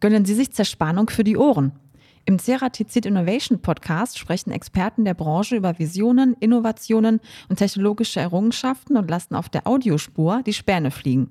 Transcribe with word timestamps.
Gönnen 0.00 0.24
Sie 0.24 0.34
sich 0.34 0.52
Zerspannung 0.52 1.10
für 1.10 1.24
die 1.24 1.36
Ohren. 1.36 1.72
Im 2.24 2.38
Ceratizid 2.38 3.04
Innovation 3.04 3.60
Podcast 3.60 4.16
sprechen 4.16 4.52
Experten 4.52 5.04
der 5.04 5.14
Branche 5.14 5.56
über 5.56 5.78
Visionen, 5.78 6.36
Innovationen 6.38 7.20
und 7.48 7.56
technologische 7.56 8.20
Errungenschaften 8.20 8.96
und 8.96 9.10
lassen 9.10 9.34
auf 9.34 9.48
der 9.48 9.66
Audiospur 9.66 10.42
die 10.46 10.52
Späne 10.52 10.92
fliegen. 10.92 11.30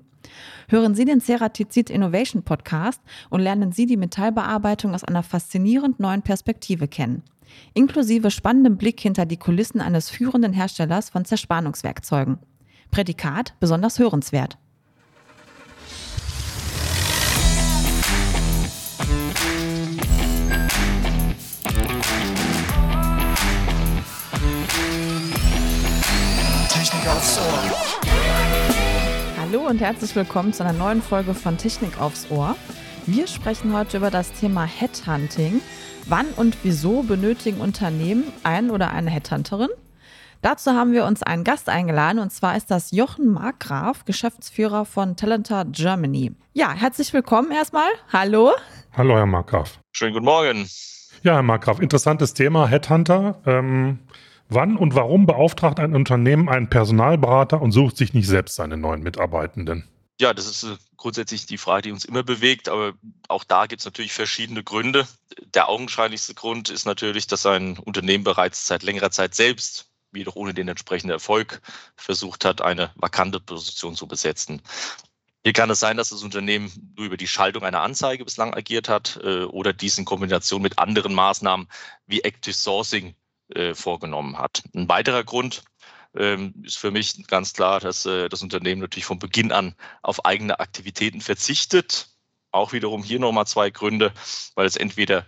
Hören 0.68 0.94
Sie 0.94 1.06
den 1.06 1.20
Ceratizid 1.20 1.88
Innovation 1.88 2.42
Podcast 2.42 3.00
und 3.30 3.40
lernen 3.40 3.72
Sie 3.72 3.86
die 3.86 3.96
Metallbearbeitung 3.96 4.94
aus 4.94 5.04
einer 5.04 5.22
faszinierend 5.22 5.98
neuen 5.98 6.22
Perspektive 6.22 6.88
kennen. 6.88 7.22
Inklusive 7.72 8.30
spannendem 8.30 8.76
Blick 8.76 9.00
hinter 9.00 9.24
die 9.24 9.38
Kulissen 9.38 9.80
eines 9.80 10.10
führenden 10.10 10.52
Herstellers 10.52 11.08
von 11.08 11.24
Zerspannungswerkzeugen. 11.24 12.38
Prädikat 12.90 13.54
besonders 13.60 13.98
hörenswert. 13.98 14.58
Hallo 29.58 29.70
und 29.70 29.80
herzlich 29.80 30.14
willkommen 30.14 30.52
zu 30.52 30.62
einer 30.62 30.72
neuen 30.72 31.02
Folge 31.02 31.34
von 31.34 31.58
Technik 31.58 32.00
aufs 32.00 32.30
Ohr. 32.30 32.54
Wir 33.06 33.26
sprechen 33.26 33.76
heute 33.76 33.96
über 33.96 34.08
das 34.08 34.30
Thema 34.30 34.64
Headhunting. 34.64 35.60
Wann 36.06 36.26
und 36.36 36.56
wieso 36.62 37.02
benötigen 37.02 37.60
Unternehmen 37.60 38.32
einen 38.44 38.70
oder 38.70 38.92
eine 38.92 39.10
Headhunterin? 39.10 39.68
Dazu 40.42 40.70
haben 40.74 40.92
wir 40.92 41.04
uns 41.04 41.24
einen 41.24 41.42
Gast 41.42 41.68
eingeladen 41.68 42.20
und 42.20 42.32
zwar 42.32 42.56
ist 42.56 42.70
das 42.70 42.92
Jochen 42.92 43.32
Markgraf, 43.32 44.04
Geschäftsführer 44.04 44.84
von 44.84 45.16
Talenter 45.16 45.64
Germany. 45.64 46.36
Ja, 46.52 46.72
herzlich 46.72 47.12
willkommen 47.12 47.50
erstmal. 47.50 47.90
Hallo. 48.12 48.52
Hallo, 48.96 49.16
Herr 49.16 49.26
Markgraf. 49.26 49.80
Schönen 49.90 50.12
guten 50.12 50.26
Morgen. 50.26 50.68
Ja, 51.24 51.34
Herr 51.34 51.42
Markgraf, 51.42 51.80
interessantes 51.80 52.32
Thema, 52.32 52.68
Headhunter. 52.68 53.40
Ähm, 53.44 53.98
wann 54.48 54.76
und 54.76 54.94
warum 54.94 55.26
beauftragt 55.26 55.80
ein 55.80 55.94
Unternehmen 55.94 56.48
einen 56.48 56.70
Personalberater 56.70 57.60
und 57.60 57.72
sucht 57.72 57.96
sich 57.96 58.14
nicht 58.14 58.26
selbst 58.26 58.56
seine 58.56 58.76
neuen 58.76 59.02
Mitarbeitenden? 59.02 59.84
Ja, 60.20 60.34
das 60.34 60.46
ist 60.46 60.64
äh, 60.64 60.76
grundsätzlich 60.96 61.46
die 61.46 61.58
Frage, 61.58 61.82
die 61.82 61.92
uns 61.92 62.04
immer 62.04 62.24
bewegt, 62.24 62.68
aber 62.68 62.94
auch 63.28 63.44
da 63.44 63.66
gibt 63.66 63.80
es 63.80 63.84
natürlich 63.84 64.12
verschiedene 64.12 64.64
Gründe. 64.64 65.06
Der 65.54 65.68
augenscheinlichste 65.68 66.34
Grund 66.34 66.70
ist 66.70 66.86
natürlich, 66.86 67.28
dass 67.28 67.46
ein 67.46 67.78
Unternehmen 67.78 68.24
bereits 68.24 68.66
seit 68.66 68.82
längerer 68.82 69.10
Zeit 69.10 69.34
selbst 69.34 69.88
jedoch 70.12 70.36
ohne 70.36 70.54
den 70.54 70.68
entsprechenden 70.68 71.12
Erfolg 71.12 71.60
versucht 71.96 72.44
hat, 72.44 72.62
eine 72.62 72.90
vakante 72.96 73.40
Position 73.40 73.94
zu 73.94 74.08
besetzen. 74.08 74.62
Hier 75.44 75.52
kann 75.52 75.70
es 75.70 75.80
sein, 75.80 75.96
dass 75.96 76.08
das 76.10 76.22
Unternehmen 76.22 76.94
nur 76.96 77.06
über 77.06 77.16
die 77.16 77.28
Schaltung 77.28 77.62
einer 77.62 77.82
Anzeige 77.82 78.24
bislang 78.24 78.54
agiert 78.54 78.88
hat 78.88 79.20
äh, 79.22 79.44
oder 79.44 79.72
dies 79.72 79.98
in 79.98 80.04
Kombination 80.04 80.62
mit 80.62 80.78
anderen 80.78 81.14
Maßnahmen 81.14 81.68
wie 82.06 82.22
Active 82.22 82.54
Sourcing 82.54 83.14
äh, 83.54 83.74
vorgenommen 83.74 84.38
hat. 84.38 84.62
Ein 84.74 84.88
weiterer 84.88 85.24
Grund 85.24 85.62
ähm, 86.14 86.54
ist 86.62 86.78
für 86.78 86.90
mich 86.90 87.26
ganz 87.28 87.54
klar, 87.54 87.80
dass 87.80 88.04
äh, 88.04 88.28
das 88.28 88.42
Unternehmen 88.42 88.80
natürlich 88.80 89.06
von 89.06 89.18
Beginn 89.18 89.52
an 89.52 89.74
auf 90.02 90.24
eigene 90.24 90.60
Aktivitäten 90.60 91.20
verzichtet. 91.20 92.08
Auch 92.50 92.72
wiederum 92.72 93.02
hier 93.02 93.18
nochmal 93.18 93.46
zwei 93.46 93.70
Gründe, 93.70 94.12
weil 94.54 94.66
es 94.66 94.76
entweder 94.76 95.26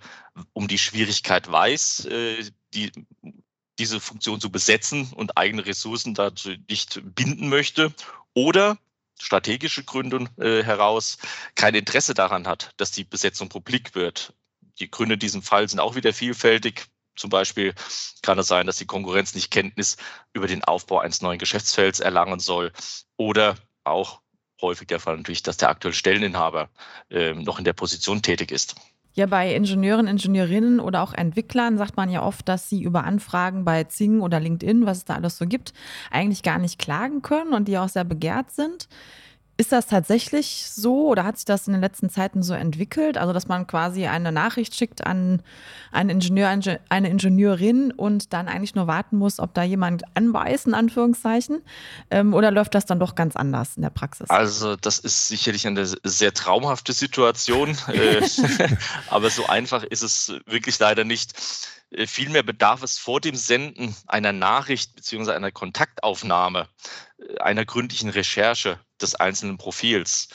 um 0.53 0.69
die 0.69 0.79
Schwierigkeit 0.79 1.51
weiß, 1.51 2.07
äh, 2.07 2.51
die 2.75 2.93
diese 3.79 4.01
Funktion 4.01 4.39
zu 4.39 4.51
besetzen 4.51 5.11
und 5.15 5.39
eigene 5.39 5.65
Ressourcen 5.65 6.13
dazu 6.13 6.51
nicht 6.69 7.01
binden 7.15 7.48
möchte 7.48 7.95
oder 8.35 8.77
strategische 9.19 9.85
Gründe 9.85 10.29
heraus 10.37 11.17
kein 11.55 11.75
Interesse 11.75 12.13
daran 12.13 12.47
hat, 12.47 12.75
dass 12.77 12.91
die 12.91 13.05
Besetzung 13.05 13.48
publik 13.48 13.95
wird. 13.95 14.35
Die 14.81 14.91
Gründe 14.91 15.15
in 15.15 15.21
diesem 15.21 15.43
Fall 15.43 15.67
sind 15.67 15.81
auch 15.81 15.95
wieder 15.95 16.13
vielfältig. 16.13 16.89
Zum 17.16 17.30
Beispiel 17.30 17.75
kann 18.22 18.39
es 18.39 18.48
sein, 18.48 18.66
dass 18.66 18.77
die 18.77 18.86
Konkurrenz 18.86 19.34
nicht 19.34 19.50
Kenntnis 19.50 19.97
über 20.33 20.47
den 20.47 20.64
Aufbau 20.64 21.00
eines 21.00 21.22
neuen 21.22 21.39
Geschäftsfelds 21.39 22.01
erlangen 22.01 22.40
soll 22.40 22.73
oder 23.17 23.57
auch 23.85 24.20
häufig 24.62 24.89
der 24.89 25.01
Fall 25.01 25.17
natürlich, 25.17 25.42
dass 25.42 25.57
der 25.57 25.70
aktuelle 25.70 25.95
Stelleninhaber 25.95 26.68
äh, 27.11 27.33
noch 27.35 27.58
in 27.58 27.64
der 27.64 27.73
Position 27.73 28.23
tätig 28.23 28.51
ist. 28.52 28.77
Ja, 29.12 29.27
bei 29.27 29.55
Ingenieuren, 29.55 30.07
Ingenieurinnen 30.07 30.79
oder 30.79 31.02
auch 31.02 31.12
Entwicklern 31.12 31.79
sagt 31.79 31.96
man 31.96 32.11
ja 32.11 32.23
oft, 32.23 32.48
dass 32.48 32.68
sie 32.68 32.83
über 32.83 33.05
Anfragen 33.05 33.64
bei 33.64 33.85
Zing 33.85 34.20
oder 34.20 34.39
LinkedIn, 34.39 34.86
was 34.86 34.98
es 34.98 35.05
da 35.05 35.14
alles 35.17 35.36
so 35.36 35.46
gibt, 35.46 35.73
eigentlich 36.12 36.45
gar 36.45 36.58
nicht 36.58 36.79
klagen 36.79 37.20
können 37.20 37.52
und 37.52 37.67
die 37.67 37.77
auch 37.77 37.89
sehr 37.89 38.05
begehrt 38.05 38.52
sind. 38.52 38.89
Ist 39.61 39.73
das 39.73 39.87
tatsächlich 39.87 40.71
so 40.75 41.09
oder 41.09 41.25
hat 41.25 41.37
sich 41.37 41.45
das 41.45 41.67
in 41.67 41.75
den 41.75 41.83
letzten 41.83 42.09
Zeiten 42.09 42.43
so 42.43 42.55
entwickelt? 42.55 43.19
Also, 43.19 43.35
dass 43.35 43.47
man 43.47 43.67
quasi 43.67 44.07
eine 44.07 44.33
Nachricht 44.33 44.75
schickt 44.75 45.07
an 45.07 45.43
einen 45.93 46.09
Ingenieur, 46.09 46.48
eine 46.89 47.11
Ingenieurin 47.11 47.93
und 47.93 48.33
dann 48.33 48.48
eigentlich 48.48 48.75
nur 48.75 48.87
warten 48.87 49.19
muss, 49.19 49.39
ob 49.39 49.53
da 49.53 49.63
jemand 49.63 50.05
anbeißt, 50.15 50.67
in 50.67 50.73
Anführungszeichen? 50.73 51.61
Ähm, 52.11 52.33
oder 52.33 52.51
läuft 52.51 52.75
das 52.75 52.87
dann 52.87 53.01
doch 53.01 53.15
ganz 53.15 53.37
anders 53.37 53.77
in 53.77 53.83
der 53.83 53.91
Praxis? 53.91 54.31
Also, 54.31 54.77
das 54.77 54.98
ist 54.98 55.29
sicherlich 55.29 55.67
eine 55.67 55.85
sehr 55.85 56.33
traumhafte 56.33 56.95
Situation. 56.95 57.77
Äh, 57.89 58.27
aber 59.11 59.29
so 59.29 59.45
einfach 59.45 59.83
ist 59.83 60.03
es 60.03 60.33
wirklich 60.47 60.79
leider 60.79 61.05
nicht. 61.05 61.35
Äh, 61.90 62.06
vielmehr 62.06 62.42
bedarf 62.42 62.83
es 62.83 62.98
vor 62.98 63.20
dem 63.20 63.36
Senden 63.36 63.95
einer 64.06 64.33
Nachricht 64.33 64.95
bzw. 64.96 65.33
einer 65.33 65.51
Kontaktaufnahme 65.51 66.68
äh, 67.18 67.39
einer 67.39 67.64
gründlichen 67.64 68.11
Recherche 68.11 68.80
des 69.01 69.14
einzelnen 69.14 69.58
Profils. 69.58 70.29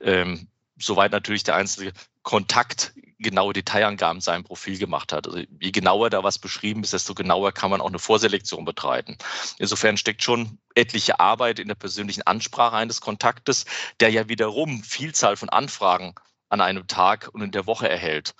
Ähm, 0.00 0.48
soweit 0.78 1.12
natürlich 1.12 1.42
der 1.44 1.56
einzelne 1.56 1.92
Kontakt 2.22 2.94
genaue 3.18 3.52
Detailangaben 3.52 4.18
in 4.18 4.22
seinem 4.22 4.44
Profil 4.44 4.78
gemacht 4.78 5.12
hat. 5.12 5.26
Also 5.26 5.40
je 5.60 5.70
genauer 5.70 6.10
da 6.10 6.22
was 6.24 6.38
beschrieben 6.38 6.82
ist, 6.82 6.92
desto 6.92 7.14
genauer 7.14 7.52
kann 7.52 7.70
man 7.70 7.80
auch 7.80 7.88
eine 7.88 7.98
Vorselektion 7.98 8.64
betreiben. 8.64 9.16
Insofern 9.58 9.96
steckt 9.96 10.22
schon 10.22 10.58
etliche 10.74 11.20
Arbeit 11.20 11.58
in 11.58 11.68
der 11.68 11.74
persönlichen 11.74 12.22
Ansprache 12.22 12.76
eines 12.76 13.00
Kontaktes, 13.00 13.66
der 14.00 14.10
ja 14.10 14.28
wiederum 14.28 14.82
Vielzahl 14.82 15.36
von 15.36 15.50
Anfragen 15.50 16.14
an 16.48 16.60
einem 16.60 16.86
Tag 16.86 17.28
und 17.32 17.42
in 17.42 17.50
der 17.50 17.66
Woche 17.66 17.88
erhält. 17.88 18.34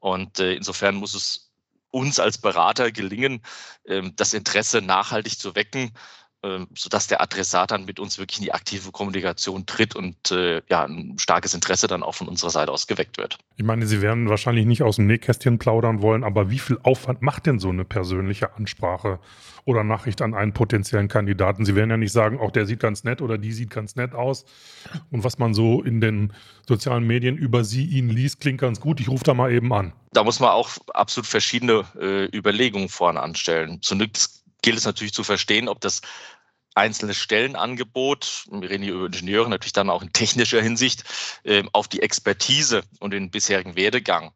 Und 0.00 0.38
äh, 0.38 0.54
insofern 0.54 0.94
muss 0.94 1.14
es 1.14 1.47
uns 1.90 2.18
als 2.18 2.38
Berater 2.38 2.92
gelingen, 2.92 3.42
ähm, 3.86 4.14
das 4.16 4.34
Interesse 4.34 4.82
nachhaltig 4.82 5.38
zu 5.38 5.54
wecken, 5.54 5.92
sodass 6.74 7.08
der 7.08 7.20
Adressat 7.20 7.72
dann 7.72 7.84
mit 7.84 7.98
uns 7.98 8.18
wirklich 8.18 8.38
in 8.38 8.44
die 8.44 8.52
aktive 8.52 8.92
Kommunikation 8.92 9.66
tritt 9.66 9.96
und 9.96 10.30
äh, 10.30 10.62
ja, 10.68 10.84
ein 10.84 11.18
starkes 11.18 11.52
Interesse 11.52 11.88
dann 11.88 12.02
auch 12.02 12.14
von 12.14 12.28
unserer 12.28 12.50
Seite 12.50 12.70
aus 12.70 12.86
geweckt 12.86 13.18
wird. 13.18 13.38
Ich 13.56 13.64
meine, 13.64 13.86
Sie 13.86 14.00
werden 14.02 14.28
wahrscheinlich 14.28 14.64
nicht 14.64 14.82
aus 14.82 14.96
dem 14.96 15.06
Nähkästchen 15.06 15.58
plaudern 15.58 16.00
wollen, 16.00 16.22
aber 16.22 16.50
wie 16.50 16.60
viel 16.60 16.78
Aufwand 16.84 17.22
macht 17.22 17.46
denn 17.46 17.58
so 17.58 17.70
eine 17.70 17.84
persönliche 17.84 18.54
Ansprache 18.54 19.18
oder 19.64 19.82
Nachricht 19.82 20.22
an 20.22 20.34
einen 20.34 20.52
potenziellen 20.52 21.08
Kandidaten? 21.08 21.64
Sie 21.64 21.74
werden 21.74 21.90
ja 21.90 21.96
nicht 21.96 22.12
sagen, 22.12 22.38
auch 22.38 22.52
der 22.52 22.66
sieht 22.66 22.80
ganz 22.80 23.02
nett 23.02 23.20
oder 23.20 23.36
die 23.36 23.52
sieht 23.52 23.70
ganz 23.70 23.96
nett 23.96 24.14
aus. 24.14 24.44
Und 25.10 25.24
was 25.24 25.38
man 25.38 25.54
so 25.54 25.82
in 25.82 26.00
den 26.00 26.32
sozialen 26.66 27.04
Medien 27.04 27.36
über 27.36 27.64
Sie, 27.64 27.84
ihn 27.84 28.10
liest, 28.10 28.40
klingt 28.40 28.60
ganz 28.60 28.80
gut. 28.80 29.00
Ich 29.00 29.08
rufe 29.08 29.24
da 29.24 29.34
mal 29.34 29.52
eben 29.52 29.72
an. 29.72 29.92
Da 30.12 30.24
muss 30.24 30.40
man 30.40 30.50
auch 30.50 30.70
absolut 30.94 31.26
verschiedene 31.26 31.84
äh, 32.00 32.24
Überlegungen 32.36 32.88
vorne 32.88 33.20
anstellen. 33.20 33.82
Zunächst 33.82 34.37
gilt 34.62 34.78
es 34.78 34.84
natürlich 34.84 35.12
zu 35.12 35.24
verstehen, 35.24 35.68
ob 35.68 35.80
das 35.80 36.00
einzelne 36.74 37.14
Stellenangebot, 37.14 38.44
wir 38.50 38.70
reden 38.70 38.84
hier 38.84 38.94
über 38.94 39.06
Ingenieure, 39.06 39.50
natürlich 39.50 39.72
dann 39.72 39.90
auch 39.90 40.02
in 40.02 40.12
technischer 40.12 40.62
Hinsicht, 40.62 41.04
ähm, 41.44 41.68
auf 41.72 41.88
die 41.88 42.02
Expertise 42.02 42.82
und 43.00 43.12
den 43.12 43.30
bisherigen 43.30 43.76
Werdegang 43.76 44.32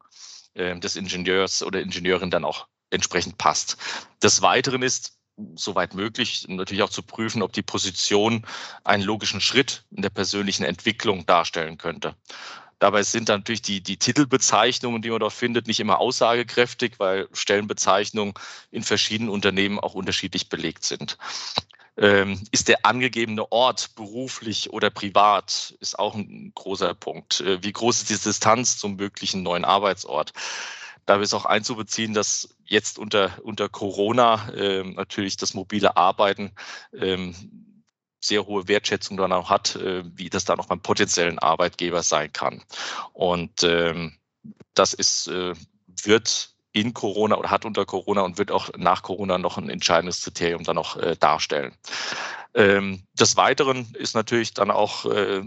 ähm, 0.55 0.81
des 0.81 0.97
Ingenieurs 0.97 1.63
oder 1.63 1.81
Ingenieurin 1.81 2.31
dann 2.31 2.45
auch 2.45 2.67
entsprechend 2.91 3.39
passt. 3.39 3.77
Des 4.23 4.43
Weiteren 4.43 4.83
ist, 4.83 5.17
soweit 5.55 5.95
möglich, 5.95 6.45
natürlich 6.49 6.83
auch 6.83 6.91
zu 6.91 7.03
prüfen, 7.03 7.43
ob 7.43 7.53
die 7.53 7.63
Position 7.63 8.45
einen 8.85 9.03
logischen 9.03 9.41
Schritt 9.41 9.85
in 9.91 10.03
der 10.03 10.11
persönlichen 10.11 10.65
Entwicklung 10.65 11.25
darstellen 11.27 11.79
könnte. 11.79 12.17
Dabei 12.83 13.05
sind 13.05 13.29
natürlich 13.29 13.63
die, 13.63 13.81
die 13.81 13.97
Titelbezeichnungen, 13.97 15.03
die 15.03 15.11
man 15.11 15.21
dort 15.21 15.33
findet, 15.33 15.69
nicht 15.69 15.79
immer 15.79 16.01
aussagekräftig, 16.01 16.95
weil 16.99 17.29
Stellenbezeichnungen 17.33 18.35
in 18.73 18.83
verschiedenen 18.83 19.31
Unternehmen 19.31 19.79
auch 19.79 19.95
unterschiedlich 19.95 20.49
belegt 20.49 20.83
sind. 20.83 21.17
Ähm, 21.97 22.43
ist 22.51 22.67
der 22.67 22.85
angegebene 22.85 23.53
Ort 23.53 23.95
beruflich 23.95 24.73
oder 24.73 24.91
privat, 24.91 25.77
ist 25.79 25.97
auch 25.97 26.17
ein 26.17 26.51
großer 26.57 26.93
Punkt. 26.95 27.41
Äh, 27.43 27.63
wie 27.63 27.73
groß 27.73 27.99
ist 27.99 28.11
die 28.11 28.19
Distanz 28.19 28.79
zum 28.79 28.97
möglichen 28.97 29.45
neuen 29.45 29.65
Arbeitsort? 29.65 30.33
Da 31.07 31.21
ist 31.21 31.35
auch 31.35 31.45
einzubeziehen, 31.45 32.15
dass 32.15 32.49
jetzt 32.65 32.99
unter, 32.99 33.31
unter 33.45 33.69
Corona 33.69 34.53
äh, 34.55 34.83
natürlich 34.83 35.37
das 35.37 35.55
mobile 35.55 35.97
Arbeiten 35.97 36.51
ähm, 36.93 37.37
sehr 38.25 38.47
hohe 38.47 38.69
Wertschätzung 38.69 39.17
dann 39.17 39.33
auch 39.33 39.51
hat, 39.51 39.77
äh, 39.77 40.05
wie 40.17 40.31
das 40.31 40.45
dann 40.45 40.61
auch 40.61 40.67
beim 40.67 40.81
potenziellen 40.81 41.39
Arbeitgeber 41.39 42.03
sein 42.03 42.33
kann. 42.33 42.63
Und 43.13 43.63
ähm, 43.63 44.17
das 44.75 44.95
ist, 44.95 45.29
äh, 45.29 45.55
wird 46.05 46.51
in 46.73 46.95
Corona 46.95 47.37
oder 47.37 47.51
hat 47.51 47.65
unter 47.65 47.85
Corona 47.85 48.23
und 48.23 48.39
wird 48.39 48.51
auch 48.51 48.71
nach 48.77 49.03
Corona 49.03 49.39
noch 49.39 49.59
ein 49.59 49.69
entscheidendes 49.69 50.23
Kriterium 50.23 50.65
dann 50.65 50.77
noch 50.77 50.97
äh, 50.97 51.17
darstellen. 51.19 51.75
Ähm, 52.55 53.03
des 53.13 53.37
Weiteren 53.37 53.93
ist 53.95 54.15
natürlich 54.15 54.55
dann 54.55 54.71
auch 54.71 55.05
äh, 55.07 55.43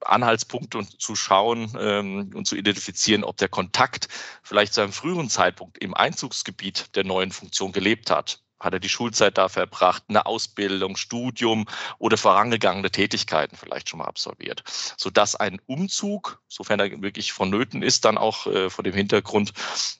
Anhaltspunkt 0.00 0.74
und 0.74 1.00
zu 1.00 1.16
schauen 1.16 1.72
ähm, 1.78 2.30
und 2.34 2.46
zu 2.46 2.56
identifizieren, 2.56 3.24
ob 3.24 3.36
der 3.38 3.48
Kontakt 3.48 4.08
vielleicht 4.42 4.74
zu 4.74 4.82
einem 4.82 4.92
früheren 4.92 5.30
Zeitpunkt 5.30 5.78
im 5.78 5.94
Einzugsgebiet 5.94 6.94
der 6.96 7.04
neuen 7.04 7.30
Funktion 7.30 7.72
gelebt 7.72 8.10
hat. 8.10 8.43
Hat 8.64 8.72
er 8.72 8.80
die 8.80 8.88
Schulzeit 8.88 9.38
da 9.38 9.48
verbracht, 9.48 10.04
eine 10.08 10.26
Ausbildung, 10.26 10.96
Studium 10.96 11.66
oder 11.98 12.16
vorangegangene 12.16 12.90
Tätigkeiten 12.90 13.56
vielleicht 13.56 13.88
schon 13.88 13.98
mal 13.98 14.06
absolviert, 14.06 14.62
sodass 14.96 15.36
ein 15.36 15.60
Umzug, 15.66 16.40
sofern 16.48 16.80
er 16.80 17.02
wirklich 17.02 17.32
vonnöten 17.32 17.82
ist, 17.82 18.04
dann 18.04 18.18
auch 18.18 18.46
äh, 18.46 18.70
vor 18.70 18.84
dem 18.84 18.94
Hintergrund 18.94 19.52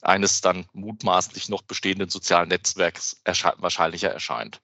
eines 0.02 0.40
dann 0.40 0.66
mutmaßlich 0.72 1.48
noch 1.48 1.62
bestehenden 1.62 2.08
sozialen 2.08 2.48
Netzwerks 2.48 3.20
ersche 3.24 3.52
wahrscheinlicher 3.58 4.10
erscheint. 4.10 4.60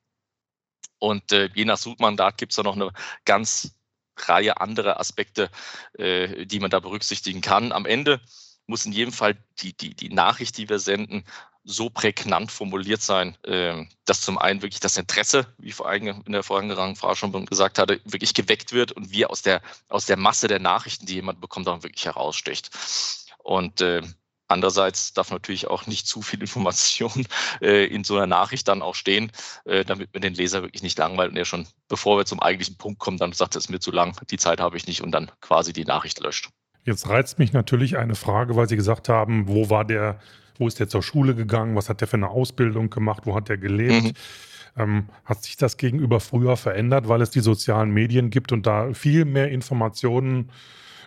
Und 0.98 1.32
äh, 1.32 1.48
je 1.54 1.64
nach 1.64 1.78
Suchmandat 1.78 2.38
gibt 2.38 2.52
es 2.52 2.56
da 2.56 2.62
noch 2.62 2.76
eine 2.76 2.92
ganz 3.24 3.74
Reihe 4.16 4.60
anderer 4.60 5.00
Aspekte, 5.00 5.50
äh, 5.94 6.46
die 6.46 6.60
man 6.60 6.70
da 6.70 6.80
berücksichtigen 6.80 7.40
kann. 7.40 7.72
Am 7.72 7.86
Ende 7.86 8.20
muss 8.66 8.86
in 8.86 8.92
jedem 8.92 9.12
Fall 9.12 9.36
die, 9.60 9.76
die, 9.76 9.94
die 9.94 10.10
Nachricht, 10.10 10.56
die 10.58 10.68
wir 10.68 10.78
senden, 10.78 11.24
so 11.70 11.90
prägnant 11.90 12.50
formuliert 12.50 13.02
sein, 13.02 13.36
äh, 13.44 13.84
dass 14.04 14.20
zum 14.20 14.38
einen 14.38 14.62
wirklich 14.62 14.80
das 14.80 14.96
Interesse, 14.96 15.46
wie 15.58 15.72
vor 15.72 15.88
allem 15.88 16.22
in 16.26 16.32
der 16.32 16.42
vorangegangenen 16.42 16.96
Frage 16.96 17.16
schon 17.16 17.46
gesagt 17.46 17.78
hatte, 17.78 18.00
wirklich 18.04 18.34
geweckt 18.34 18.72
wird 18.72 18.92
und 18.92 19.10
wir 19.10 19.30
aus 19.30 19.42
der, 19.42 19.62
aus 19.88 20.06
der 20.06 20.16
Masse 20.16 20.48
der 20.48 20.60
Nachrichten, 20.60 21.06
die 21.06 21.14
jemand 21.14 21.40
bekommt, 21.40 21.66
dann 21.66 21.82
wirklich 21.82 22.06
heraussticht. 22.06 22.70
Und 23.38 23.80
äh, 23.80 24.02
Andererseits 24.50 25.12
darf 25.12 25.30
natürlich 25.30 25.68
auch 25.68 25.86
nicht 25.86 26.08
zu 26.08 26.22
viel 26.22 26.40
Information 26.40 27.24
äh, 27.62 27.86
in 27.86 28.02
so 28.02 28.16
einer 28.16 28.26
Nachricht 28.26 28.66
dann 28.66 28.82
auch 28.82 28.96
stehen, 28.96 29.30
äh, 29.64 29.84
damit 29.84 30.12
man 30.12 30.22
den 30.22 30.34
Leser 30.34 30.62
wirklich 30.62 30.82
nicht 30.82 30.98
langweilt 30.98 31.30
und 31.30 31.36
er 31.36 31.44
schon, 31.44 31.68
bevor 31.88 32.18
wir 32.18 32.24
zum 32.24 32.42
eigentlichen 32.42 32.76
Punkt 32.76 32.98
kommen, 32.98 33.16
dann 33.16 33.32
sagt, 33.32 33.54
es 33.54 33.66
ist 33.66 33.70
mir 33.70 33.78
zu 33.78 33.92
lang, 33.92 34.16
die 34.28 34.38
Zeit 34.38 34.60
habe 34.60 34.76
ich 34.76 34.88
nicht 34.88 35.02
und 35.02 35.12
dann 35.12 35.30
quasi 35.40 35.72
die 35.72 35.84
Nachricht 35.84 36.18
löscht. 36.18 36.50
Jetzt 36.84 37.08
reizt 37.08 37.38
mich 37.38 37.52
natürlich 37.52 37.96
eine 37.96 38.16
Frage, 38.16 38.56
weil 38.56 38.68
Sie 38.68 38.76
gesagt 38.76 39.08
haben, 39.08 39.46
wo 39.46 39.70
war 39.70 39.84
der, 39.84 40.18
wo 40.60 40.68
ist 40.68 40.78
der 40.78 40.88
zur 40.88 41.02
Schule 41.02 41.34
gegangen, 41.34 41.74
was 41.74 41.88
hat 41.88 42.00
der 42.00 42.08
für 42.08 42.16
eine 42.16 42.28
Ausbildung 42.28 42.90
gemacht, 42.90 43.22
wo 43.24 43.34
hat 43.34 43.48
der 43.48 43.58
gelebt? 43.58 44.04
Mhm. 44.04 44.12
Ähm, 44.76 45.04
hat 45.24 45.42
sich 45.42 45.56
das 45.56 45.78
gegenüber 45.78 46.20
früher 46.20 46.56
verändert, 46.56 47.08
weil 47.08 47.22
es 47.22 47.30
die 47.30 47.40
sozialen 47.40 47.90
Medien 47.90 48.30
gibt 48.30 48.52
und 48.52 48.66
da 48.66 48.92
viel 48.92 49.24
mehr 49.24 49.50
Informationen 49.50 50.50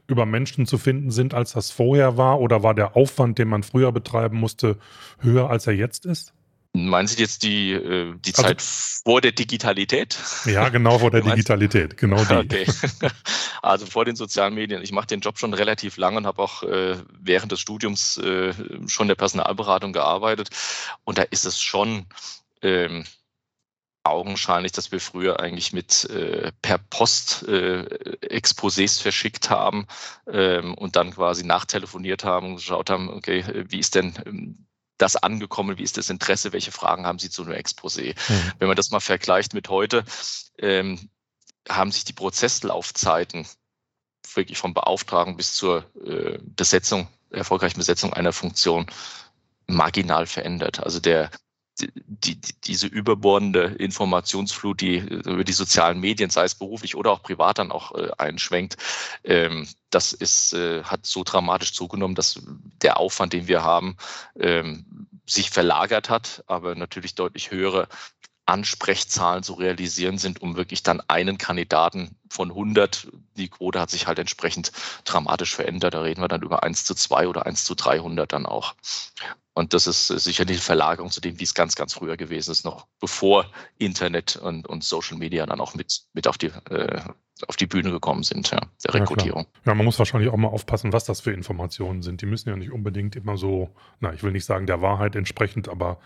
über 0.08 0.26
Menschen 0.26 0.66
zu 0.66 0.78
finden 0.78 1.12
sind, 1.12 1.34
als 1.34 1.54
das 1.54 1.72
vorher 1.72 2.18
war? 2.18 2.42
Oder 2.42 2.64
war 2.64 2.74
der 2.74 2.98
Aufwand, 2.98 3.38
den 3.38 3.48
man 3.48 3.64
früher 3.64 3.92
betreiben 3.92 4.38
musste, 4.38 4.78
höher, 5.20 5.50
als 5.50 5.68
er 5.68 5.74
jetzt 5.74 6.06
ist? 6.06 6.34
Meinen 6.76 7.08
Sie 7.08 7.22
jetzt 7.22 7.44
die, 7.44 7.72
äh, 7.72 8.16
die 8.18 8.32
also, 8.32 8.42
Zeit 8.42 8.62
vor 8.62 9.22
der 9.22 9.32
Digitalität? 9.32 10.18
Ja, 10.46 10.70
genau 10.70 10.98
vor 10.98 11.12
der 11.12 11.22
Digitalität, 11.30 11.98
genau 11.98 12.24
die. 12.26 12.34
Okay. 12.34 12.66
Also 13.62 13.86
vor 13.86 14.04
den 14.04 14.18
sozialen 14.18 14.56
Medien. 14.56 14.82
Ich 14.82 14.92
mache 14.92 15.08
den 15.08 15.22
Job 15.22 15.40
schon 15.40 15.54
relativ 15.54 15.96
lange 15.96 16.18
und 16.18 16.26
habe 16.26 16.42
auch 16.42 16.64
äh, 16.64 16.98
während 17.18 17.50
des 17.54 17.62
Studiums 17.62 18.18
äh, 18.18 18.54
schon 18.88 19.08
der 19.08 19.16
Personalberatung 19.16 19.94
gearbeitet. 19.94 20.50
Und 21.06 21.18
da 21.18 21.22
ist 21.22 21.46
es 21.46 21.62
schon 21.62 22.06
ähm, 22.62 23.06
augenscheinlich, 24.04 24.74
dass 24.74 24.92
wir 24.92 25.00
früher 25.00 25.40
eigentlich 25.40 25.72
mit 25.72 26.10
äh, 26.10 26.52
per 26.62 26.78
Post 26.78 27.48
äh, 27.48 27.86
Exposés 28.22 29.02
verschickt 29.02 29.50
haben 29.50 29.88
ähm, 30.28 30.74
und 30.74 30.98
dann 30.98 31.12
quasi 31.12 31.46
nachtelefoniert 31.46 32.26
haben 32.26 32.48
und 32.48 32.56
geschaut 32.58 32.90
haben, 32.90 33.10
okay, 33.10 33.46
wie 33.70 33.80
ist 33.80 33.96
denn 33.96 34.14
ähm, 34.26 34.66
das 35.04 35.18
angekommen, 35.18 35.78
wie 35.78 35.84
ist 35.84 35.98
das 35.98 36.10
Interesse, 36.10 36.54
welche 36.54 36.72
Fragen 36.72 37.06
haben 37.06 37.20
Sie 37.20 37.30
zu 37.30 37.44
einem 37.44 37.54
Exposé? 37.54 38.16
Mhm. 38.30 38.52
Wenn 38.60 38.68
man 38.70 38.78
das 38.78 38.90
mal 38.90 39.02
vergleicht 39.02 39.54
mit 39.54 39.68
heute, 39.68 40.06
ähm, 40.58 41.10
haben 41.70 41.92
sich 41.92 42.06
die 42.06 42.14
Prozesslaufzeiten 42.14 43.46
wirklich 44.34 44.58
vom 44.58 44.74
Beauftragen 44.74 45.36
bis 45.36 45.56
zur 45.56 45.86
äh, 46.06 46.40
Besetzung, 46.42 47.08
erfolgreichen 47.30 47.78
Besetzung 47.78 48.14
einer 48.14 48.32
Funktion 48.32 48.88
marginal 49.68 50.26
verändert. 50.26 50.80
Also 50.80 51.00
der 51.00 51.30
die, 51.80 51.92
die, 52.36 52.38
diese 52.64 52.88
überbordende 52.88 53.64
Informationsflut, 53.64 54.82
die 54.82 54.98
über 54.98 55.44
die 55.44 55.54
sozialen 55.54 56.00
Medien, 56.00 56.30
sei 56.30 56.44
es 56.44 56.56
beruflich 56.56 56.96
oder 56.96 57.12
auch 57.12 57.24
privat 57.24 57.58
dann 57.58 57.72
auch 57.72 57.96
äh, 57.96 58.12
einschwenkt, 58.18 58.78
ähm, 59.24 59.68
das 59.90 60.14
ist, 60.14 60.54
äh, 60.54 60.84
hat 60.84 61.06
so 61.06 61.24
dramatisch 61.24 61.74
zugenommen, 61.74 62.16
dass 62.16 62.42
der 62.82 62.98
Aufwand, 62.98 63.34
den 63.34 63.48
wir 63.48 63.64
haben, 63.64 63.98
ähm, 64.40 65.08
sich 65.26 65.50
verlagert 65.50 66.10
hat, 66.10 66.44
aber 66.48 66.76
natürlich 66.76 67.16
deutlich 67.16 67.52
höhere 67.52 67.88
Ansprechzahlen 68.46 69.42
zu 69.42 69.54
realisieren 69.54 70.18
sind, 70.18 70.42
um 70.42 70.58
wirklich 70.58 70.84
dann 70.84 71.02
einen 71.08 71.38
Kandidaten 71.38 72.18
von 72.30 72.50
100, 72.50 73.08
die 73.38 73.48
Quote 73.48 73.80
hat 73.80 73.90
sich 73.90 74.06
halt 74.06 74.20
entsprechend 74.20 74.74
dramatisch 75.06 75.56
verändert. 75.56 75.94
Da 75.94 76.02
reden 76.02 76.22
wir 76.22 76.28
dann 76.28 76.42
über 76.42 76.64
1 76.64 76.84
zu 76.84 76.94
2 76.94 77.30
oder 77.30 77.46
1 77.46 77.64
zu 77.64 77.74
300 77.74 78.34
dann 78.34 78.46
auch. 78.46 78.76
Und 79.56 79.74
das 79.74 79.86
ist 79.86 80.08
sicherlich 80.08 80.58
eine 80.58 80.64
Verlagerung 80.64 81.12
zu 81.12 81.22
dem, 81.22 81.40
wie 81.40 81.44
es 81.44 81.54
ganz, 81.54 81.76
ganz 81.76 81.94
früher 81.94 82.18
gewesen 82.18 82.52
ist, 82.52 82.66
noch 82.66 82.88
bevor 83.00 83.46
Internet 83.78 84.36
und, 84.36 84.68
und 84.68 84.84
Social 84.84 85.18
Media 85.18 85.46
dann 85.46 85.62
auch 85.62 85.76
mit, 85.76 86.02
mit 86.14 86.28
auf, 86.28 86.40
die, 86.40 86.48
äh, 86.72 87.02
auf 87.48 87.56
die 87.56 87.68
Bühne 87.68 87.92
gekommen 87.92 88.24
sind, 88.24 88.50
ja, 88.50 88.62
der 88.84 88.96
Rekrutierung. 88.96 89.46
Ja, 89.66 89.72
ja, 89.72 89.76
man 89.76 89.86
muss 89.86 90.00
wahrscheinlich 90.00 90.32
auch 90.32 90.38
mal 90.38 90.48
aufpassen, 90.48 90.92
was 90.92 91.06
das 91.06 91.22
für 91.22 91.32
Informationen 91.32 92.02
sind. 92.02 92.22
Die 92.22 92.26
müssen 92.26 92.50
ja 92.50 92.56
nicht 92.56 92.72
unbedingt 92.72 93.16
immer 93.16 93.38
so, 93.38 93.70
na, 94.00 94.12
ich 94.12 94.24
will 94.24 94.32
nicht 94.32 94.46
sagen 94.46 94.66
der 94.66 94.82
Wahrheit 94.82 95.16
entsprechend, 95.16 95.70
aber 95.70 96.00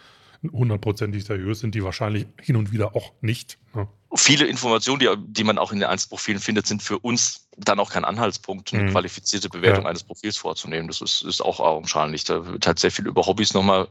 hundertprozentig 0.44 1.24
seriös 1.24 1.62
sind 1.62 1.74
die 1.74 1.84
wahrscheinlich 1.84 2.28
hin 2.42 2.58
und 2.58 2.72
wieder 2.72 2.96
auch 2.96 3.14
nicht. 3.22 3.58
Ne? 3.74 3.88
Viele 4.16 4.46
Informationen, 4.46 5.00
die, 5.00 5.10
die 5.18 5.44
man 5.44 5.58
auch 5.58 5.72
in 5.72 5.80
den 5.80 5.90
Einzelprofilen 5.90 6.42
findet, 6.42 6.68
sind 6.68 6.84
für 6.84 7.00
uns 7.00 7.47
dann 7.57 7.80
auch 7.80 7.89
kein 7.89 8.06
Anhaltspunkt, 8.06 8.71
eine 8.74 8.83
mhm. 8.83 8.92
qualifizierte 8.92 9.50
Bewertung 9.50 9.83
ja. 9.83 9.89
eines 9.89 10.04
Profils 10.04 10.38
vorzunehmen. 10.38 10.88
Das 10.88 11.01
ist, 11.01 11.24
ist 11.24 11.42
auch 11.42 11.59
augenscheinlich. 11.59 12.24
Da 12.24 12.45
wird 12.45 12.68
halt 12.68 12.80
sehr 12.80 12.92
viel 12.92 13.07
über 13.07 13.25
Hobbys 13.25 13.54
nochmal 13.54 13.88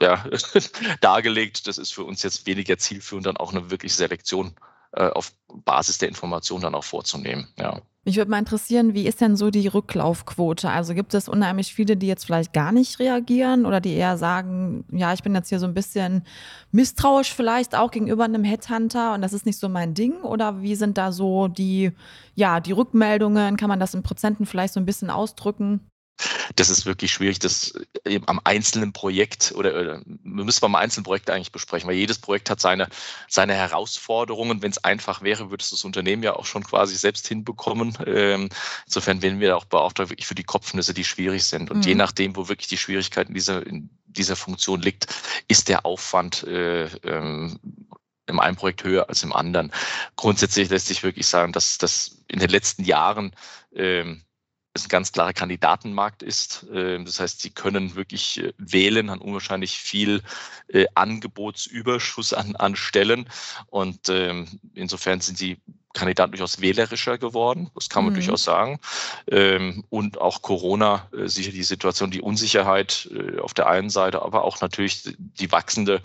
ja, 0.00 0.24
dargelegt. 1.00 1.68
Das 1.68 1.78
ist 1.78 1.94
für 1.94 2.04
uns 2.04 2.22
jetzt 2.22 2.46
weniger 2.46 2.76
zielführend, 2.76 3.26
dann 3.26 3.36
auch 3.36 3.52
eine 3.52 3.70
wirkliche 3.70 3.94
Selektion 3.94 4.54
äh, 4.96 5.08
auf 5.08 5.32
Basis 5.64 5.98
der 5.98 6.08
Information 6.08 6.60
dann 6.60 6.74
auch 6.74 6.84
vorzunehmen. 6.84 7.48
Ja. 7.58 7.80
Mich 8.06 8.16
würde 8.16 8.30
mal 8.30 8.38
interessieren, 8.38 8.92
wie 8.92 9.06
ist 9.06 9.22
denn 9.22 9.34
so 9.34 9.50
die 9.50 9.66
Rücklaufquote? 9.66 10.68
Also 10.68 10.92
gibt 10.94 11.14
es 11.14 11.26
unheimlich 11.26 11.72
viele, 11.72 11.96
die 11.96 12.06
jetzt 12.06 12.26
vielleicht 12.26 12.52
gar 12.52 12.70
nicht 12.70 12.98
reagieren 12.98 13.64
oder 13.64 13.80
die 13.80 13.94
eher 13.94 14.18
sagen, 14.18 14.84
ja, 14.92 15.14
ich 15.14 15.22
bin 15.22 15.34
jetzt 15.34 15.48
hier 15.48 15.58
so 15.58 15.66
ein 15.66 15.72
bisschen 15.72 16.22
misstrauisch 16.70 17.32
vielleicht 17.32 17.74
auch 17.74 17.90
gegenüber 17.90 18.24
einem 18.24 18.44
Headhunter 18.44 19.14
und 19.14 19.22
das 19.22 19.32
ist 19.32 19.46
nicht 19.46 19.58
so 19.58 19.70
mein 19.70 19.94
Ding? 19.94 20.20
Oder 20.22 20.60
wie 20.60 20.74
sind 20.74 20.98
da 20.98 21.12
so 21.12 21.48
die, 21.48 21.92
ja, 22.34 22.60
die 22.60 22.72
Rückmeldungen? 22.72 23.56
Kann 23.56 23.70
man 23.70 23.80
das 23.80 23.94
in 23.94 24.02
Prozenten 24.02 24.44
vielleicht 24.44 24.74
so 24.74 24.80
ein 24.80 24.86
bisschen 24.86 25.08
ausdrücken? 25.08 25.80
Das 26.56 26.70
ist 26.70 26.86
wirklich 26.86 27.12
schwierig, 27.12 27.38
das 27.38 27.74
am 28.26 28.40
einzelnen 28.44 28.92
Projekt 28.92 29.52
oder, 29.56 29.70
oder 29.70 30.02
wir 30.04 30.44
müssen 30.44 30.60
beim 30.60 30.74
einzelnen 30.74 31.04
Projekt 31.04 31.30
eigentlich 31.30 31.52
besprechen, 31.52 31.88
weil 31.88 31.96
jedes 31.96 32.18
Projekt 32.18 32.50
hat 32.50 32.60
seine, 32.60 32.88
seine 33.28 33.54
Herausforderungen. 33.54 34.62
Wenn 34.62 34.70
es 34.70 34.82
einfach 34.84 35.22
wäre, 35.22 35.50
würde 35.50 35.62
es 35.62 35.70
das 35.70 35.84
Unternehmen 35.84 36.22
ja 36.22 36.34
auch 36.34 36.46
schon 36.46 36.64
quasi 36.64 36.96
selbst 36.96 37.26
hinbekommen. 37.26 37.96
Ähm, 38.06 38.48
insofern 38.86 39.22
werden 39.22 39.40
wir 39.40 39.56
auch 39.56 39.64
beauftragt 39.64 40.10
wirklich 40.10 40.26
für 40.26 40.34
die 40.34 40.44
Kopfnüsse, 40.44 40.94
die 40.94 41.04
schwierig 41.04 41.44
sind. 41.44 41.70
Und 41.70 41.78
mhm. 41.78 41.82
je 41.88 41.94
nachdem, 41.94 42.36
wo 42.36 42.48
wirklich 42.48 42.68
die 42.68 42.78
Schwierigkeit 42.78 43.28
in 43.28 43.34
dieser, 43.34 43.66
in 43.66 43.90
dieser 44.06 44.36
Funktion 44.36 44.80
liegt, 44.80 45.06
ist 45.48 45.68
der 45.68 45.84
Aufwand 45.84 46.44
äh, 46.44 46.84
ähm, 47.02 47.58
im 48.26 48.40
einen 48.40 48.56
Projekt 48.56 48.84
höher 48.84 49.08
als 49.08 49.22
im 49.22 49.32
anderen. 49.32 49.72
Grundsätzlich 50.16 50.70
lässt 50.70 50.86
sich 50.86 51.02
wirklich 51.02 51.26
sagen, 51.26 51.52
dass 51.52 51.78
das 51.78 52.22
in 52.28 52.38
den 52.38 52.48
letzten 52.48 52.84
Jahren 52.84 53.34
ähm, 53.74 54.22
es 54.74 54.86
ein 54.86 54.88
ganz 54.88 55.12
klarer 55.12 55.32
Kandidatenmarkt 55.32 56.22
ist. 56.22 56.66
Ähm, 56.72 57.04
das 57.04 57.20
heißt, 57.20 57.40
sie 57.40 57.50
können 57.50 57.94
wirklich 57.94 58.42
äh, 58.42 58.52
wählen, 58.58 59.10
haben 59.10 59.20
unwahrscheinlich 59.20 59.78
viel 59.78 60.22
äh, 60.68 60.86
Angebotsüberschuss 60.94 62.34
an, 62.34 62.56
an 62.56 62.76
Stellen. 62.76 63.28
Und 63.70 64.08
ähm, 64.08 64.48
insofern 64.74 65.20
sind 65.20 65.40
die 65.40 65.58
Kandidaten 65.92 66.32
durchaus 66.32 66.60
wählerischer 66.60 67.18
geworden, 67.18 67.70
das 67.76 67.88
kann 67.88 68.02
man 68.02 68.12
mhm. 68.12 68.16
durchaus 68.16 68.42
sagen. 68.42 68.80
Ähm, 69.28 69.84
und 69.90 70.20
auch 70.20 70.42
Corona, 70.42 71.08
äh, 71.16 71.28
sicher 71.28 71.52
die 71.52 71.62
Situation, 71.62 72.10
die 72.10 72.20
Unsicherheit 72.20 73.08
auf 73.40 73.54
der 73.54 73.68
einen 73.68 73.90
Seite, 73.90 74.22
aber 74.22 74.42
auch 74.42 74.60
natürlich 74.60 75.14
die 75.18 75.52
wachsende 75.52 76.02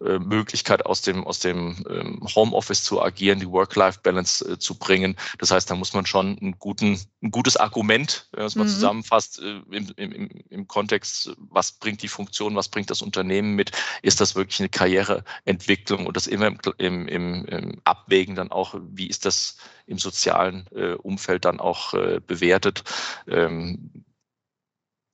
Möglichkeit 0.00 0.86
aus 0.86 1.02
dem, 1.02 1.26
aus 1.26 1.40
dem 1.40 1.84
ähm, 1.88 2.20
Homeoffice 2.34 2.84
zu 2.84 3.02
agieren, 3.02 3.38
die 3.38 3.50
Work-Life-Balance 3.50 4.52
äh, 4.52 4.58
zu 4.58 4.78
bringen. 4.78 5.16
Das 5.38 5.50
heißt, 5.50 5.70
da 5.70 5.74
muss 5.74 5.92
man 5.92 6.06
schon 6.06 6.38
einen 6.38 6.58
guten, 6.58 6.98
ein 7.22 7.30
gutes 7.30 7.56
Argument, 7.56 8.28
wenn 8.32 8.44
man 8.54 8.66
mhm. 8.66 8.72
zusammenfasst, 8.72 9.40
äh, 9.40 9.60
im, 9.70 9.92
im, 9.96 10.28
im 10.48 10.68
Kontext, 10.68 11.32
was 11.50 11.72
bringt 11.72 12.02
die 12.02 12.08
Funktion, 12.08 12.56
was 12.56 12.68
bringt 12.68 12.90
das 12.90 13.02
Unternehmen 13.02 13.54
mit, 13.54 13.72
ist 14.02 14.20
das 14.20 14.34
wirklich 14.34 14.60
eine 14.60 14.70
Karriereentwicklung 14.70 16.06
und 16.06 16.16
das 16.16 16.26
immer 16.26 16.46
im, 16.46 16.58
im, 16.78 17.08
im, 17.08 17.44
im 17.44 17.80
Abwägen 17.84 18.34
dann 18.34 18.50
auch, 18.50 18.74
wie 18.92 19.06
ist 19.06 19.26
das 19.26 19.56
im 19.86 19.98
sozialen 19.98 20.66
äh, 20.74 20.94
Umfeld 20.94 21.44
dann 21.44 21.60
auch 21.60 21.94
äh, 21.94 22.20
bewertet. 22.26 22.84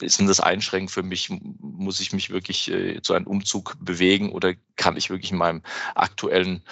Ähm, 0.01 0.09
sind 0.09 0.27
das 0.29 0.41
einschränkend 0.41 0.91
für 0.91 1.03
mich? 1.03 1.31
Muss 1.31 2.01
ich 2.01 2.13
mich 2.13 2.31
wirklich 2.31 2.71
äh, 2.71 3.01
zu 3.03 3.15
einem 3.15 3.27
Umzug 3.27 3.77
bewegen 3.81 4.33
oder 4.33 4.55
kann 4.77 4.97
ich 4.97 5.11
wirklich 5.11 5.33
in 5.33 5.39
meinem 5.39 5.63
aktuellen 5.95 6.63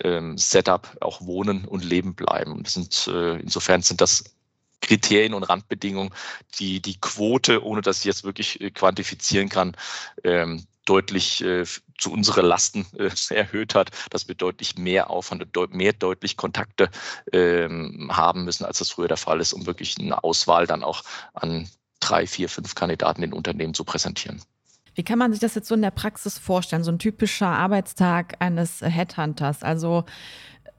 ähm, 0.00 0.36
Setup 0.38 0.96
auch 1.00 1.20
wohnen 1.22 1.64
und 1.64 1.84
leben 1.84 2.14
bleiben? 2.14 2.52
Und 2.52 2.68
sind, 2.68 3.08
äh, 3.08 3.36
insofern 3.36 3.82
sind 3.82 4.00
das 4.00 4.24
Kriterien 4.80 5.34
und 5.34 5.44
Randbedingungen 5.44 6.12
die, 6.58 6.82
die 6.82 7.00
Quote, 7.00 7.64
ohne 7.64 7.82
dass 7.82 8.00
ich 8.00 8.04
jetzt 8.04 8.24
wirklich 8.24 8.60
äh, 8.60 8.70
quantifizieren 8.70 9.48
kann, 9.48 9.76
ähm, 10.24 10.66
deutlich 10.84 11.42
äh, 11.44 11.64
zu 11.98 12.12
unserer 12.12 12.42
Lasten 12.42 12.86
äh, 12.98 13.10
erhöht 13.34 13.74
hat, 13.74 13.90
dass 14.10 14.28
wir 14.28 14.34
deutlich 14.34 14.76
mehr 14.76 15.10
Aufwand 15.10 15.46
deut 15.52 15.72
mehr 15.72 15.92
deutlich 15.92 16.36
Kontakte 16.36 16.90
ähm, 17.32 18.10
haben 18.12 18.44
müssen, 18.44 18.64
als 18.64 18.78
das 18.78 18.90
früher 18.90 19.08
der 19.08 19.16
Fall 19.16 19.40
ist, 19.40 19.52
um 19.52 19.66
wirklich 19.66 19.96
eine 19.98 20.24
Auswahl 20.24 20.66
dann 20.66 20.82
auch 20.82 21.04
an 21.34 21.68
drei, 22.02 22.26
vier, 22.26 22.48
fünf 22.48 22.74
Kandidaten 22.74 23.22
in 23.22 23.32
Unternehmen 23.32 23.74
zu 23.74 23.84
präsentieren. 23.84 24.42
Wie 24.94 25.02
kann 25.02 25.18
man 25.18 25.32
sich 25.32 25.40
das 25.40 25.54
jetzt 25.54 25.68
so 25.68 25.74
in 25.74 25.82
der 25.82 25.90
Praxis 25.90 26.38
vorstellen, 26.38 26.84
so 26.84 26.92
ein 26.92 26.98
typischer 26.98 27.46
Arbeitstag 27.46 28.34
eines 28.40 28.82
Headhunters? 28.82 29.62
Also 29.62 30.04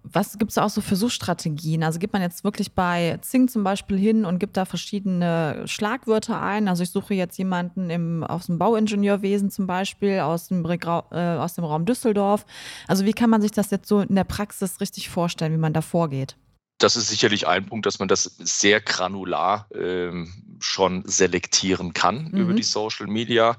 was 0.04 0.38
gibt 0.38 0.52
es 0.52 0.58
auch 0.58 0.70
so 0.70 0.82
für 0.82 0.98
Suchstrategien? 0.98 1.82
Also 1.82 1.98
gibt 1.98 2.14
man 2.14 2.22
jetzt 2.22 2.44
wirklich 2.44 2.74
bei 2.74 3.18
Zing 3.22 3.48
zum 3.48 3.64
Beispiel 3.64 3.98
hin 3.98 4.26
und 4.26 4.38
gibt 4.38 4.58
da 4.58 4.66
verschiedene 4.66 5.64
Schlagwörter 5.66 6.42
ein? 6.42 6.68
Also 6.68 6.84
ich 6.84 6.92
suche 6.92 7.14
jetzt 7.14 7.38
jemanden 7.38 7.90
im, 7.90 8.24
aus 8.24 8.48
dem 8.48 8.60
Bauingenieurwesen 8.60 9.50
zum 9.50 9.66
Beispiel, 9.66 10.20
aus 10.20 10.50
dem, 10.50 10.66
äh, 10.66 10.78
aus 10.78 11.56
dem 11.56 11.64
Raum 11.64 11.86
Düsseldorf. 11.86 12.46
Also 12.88 13.06
wie 13.06 13.14
kann 13.14 13.30
man 13.30 13.42
sich 13.42 13.52
das 13.52 13.72
jetzt 13.72 13.88
so 13.88 14.02
in 14.02 14.16
der 14.16 14.26
Praxis 14.26 14.82
richtig 14.82 15.10
vorstellen, 15.10 15.54
wie 15.54 15.58
man 15.58 15.74
da 15.74 15.82
vorgeht? 15.82 16.36
das 16.84 16.98
ist 16.98 17.08
sicherlich 17.08 17.48
ein 17.48 17.66
Punkt, 17.66 17.86
dass 17.86 18.00
man 18.00 18.10
das 18.10 18.24
sehr 18.40 18.82
granular 18.82 19.68
ähm, 19.74 20.34
schon 20.60 21.04
selektieren 21.06 21.94
kann 21.94 22.30
mhm. 22.32 22.40
über 22.40 22.54
die 22.54 22.64
Social 22.64 23.08
Media. 23.08 23.58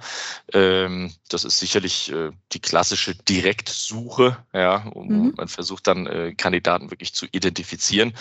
Ähm, 0.52 1.12
das 1.28 1.44
ist 1.44 1.58
sicherlich 1.58 2.12
äh, 2.12 2.30
die 2.52 2.60
klassische 2.60 3.14
Direktsuche. 3.14 4.36
Ja, 4.52 4.84
mhm. 4.94 5.34
Man 5.36 5.48
versucht 5.48 5.86
dann 5.86 6.06
äh, 6.06 6.34
Kandidaten 6.34 6.90
wirklich 6.90 7.14
zu 7.14 7.26
identifizieren. 7.32 8.14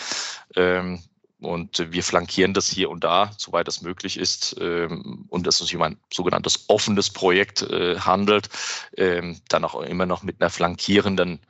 Ähm, 0.56 1.00
und 1.40 1.92
wir 1.92 2.02
flankieren 2.02 2.54
das 2.54 2.68
hier 2.68 2.90
und 2.90 3.04
da, 3.04 3.30
soweit 3.36 3.68
das 3.68 3.82
möglich 3.82 4.16
ist, 4.18 4.56
ähm, 4.60 5.26
und 5.28 5.46
dass 5.46 5.60
es 5.60 5.66
sich 5.66 5.76
um 5.76 5.82
ein 5.82 5.98
sogenanntes 6.12 6.64
offenes 6.68 7.10
Projekt 7.10 7.62
äh, 7.62 7.98
handelt, 7.98 8.48
ähm, 8.96 9.40
dann 9.48 9.64
auch 9.64 9.80
immer 9.82 10.06
noch 10.06 10.22
mit 10.22 10.40
einer 10.40 10.50
flankierenden 10.50 11.40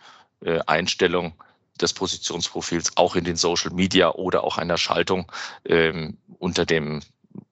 äh, 0.40 0.58
Einstellung 0.66 1.34
des 1.80 1.92
Positionsprofils 1.92 2.96
auch 2.96 3.16
in 3.16 3.24
den 3.24 3.36
Social 3.36 3.72
Media 3.72 4.10
oder 4.10 4.44
auch 4.44 4.58
einer 4.58 4.78
Schaltung 4.78 5.30
ähm, 5.64 6.18
unter 6.38 6.66
dem 6.66 7.00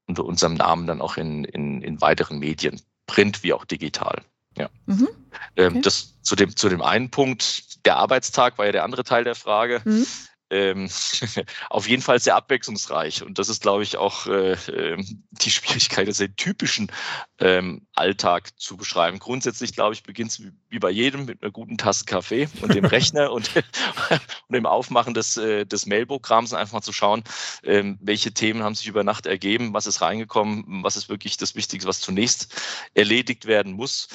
unter 0.06 0.24
unserem 0.24 0.54
Namen 0.54 0.86
dann 0.86 1.00
auch 1.00 1.16
in, 1.16 1.44
in, 1.44 1.80
in 1.80 2.00
weiteren 2.00 2.38
Medien, 2.38 2.80
Print 3.06 3.42
wie 3.42 3.52
auch 3.52 3.64
digital. 3.64 4.20
Ja. 4.58 4.68
Mhm. 4.86 5.08
Ähm, 5.56 5.66
okay. 5.66 5.76
Ähm, 5.76 5.82
das 5.82 6.20
zu 6.22 6.36
dem, 6.36 6.54
zu 6.56 6.68
dem 6.68 6.82
einen 6.82 7.10
Punkt, 7.10 7.84
der 7.86 7.96
Arbeitstag 7.96 8.58
war 8.58 8.66
ja 8.66 8.72
der 8.72 8.84
andere 8.84 9.04
Teil 9.04 9.24
der 9.24 9.34
Frage. 9.34 9.80
Mhm 9.84 10.06
ähm, 10.52 10.88
auf 11.70 11.88
jeden 11.88 12.02
Fall 12.02 12.20
sehr 12.20 12.36
abwechslungsreich. 12.36 13.22
Und 13.22 13.38
das 13.38 13.48
ist, 13.48 13.62
glaube 13.62 13.82
ich, 13.82 13.96
auch 13.96 14.26
äh, 14.26 14.52
ähm, 14.70 15.24
die 15.30 15.50
Schwierigkeit, 15.50 16.06
das 16.06 16.18
den 16.18 16.36
typischen 16.36 16.92
ähm, 17.40 17.86
Alltag 17.94 18.50
zu 18.60 18.76
beschreiben. 18.76 19.18
Grundsätzlich, 19.18 19.72
glaube 19.72 19.94
ich, 19.94 20.02
beginnt 20.02 20.32
es 20.32 20.42
wie 20.68 20.78
bei 20.78 20.90
jedem 20.90 21.24
mit 21.24 21.42
einer 21.42 21.50
guten 21.50 21.78
Tasse 21.78 22.04
Kaffee 22.04 22.48
und 22.60 22.74
dem 22.74 22.84
Rechner 22.92 23.32
und, 23.32 23.50
und 24.10 24.54
dem 24.54 24.66
Aufmachen 24.66 25.14
des, 25.14 25.36
äh, 25.38 25.64
des 25.64 25.86
Mailprogramms, 25.86 26.52
einfach 26.52 26.74
mal 26.74 26.82
zu 26.82 26.92
schauen, 26.92 27.24
ähm, 27.64 27.98
welche 28.02 28.32
Themen 28.32 28.62
haben 28.62 28.74
sich 28.74 28.86
über 28.86 29.04
Nacht 29.04 29.26
ergeben, 29.26 29.72
was 29.72 29.86
ist 29.86 30.02
reingekommen, 30.02 30.84
was 30.84 30.96
ist 30.96 31.08
wirklich 31.08 31.38
das 31.38 31.54
Wichtigste, 31.54 31.88
was 31.88 32.00
zunächst 32.00 32.54
erledigt 32.94 33.46
werden 33.46 33.72
muss. 33.72 34.08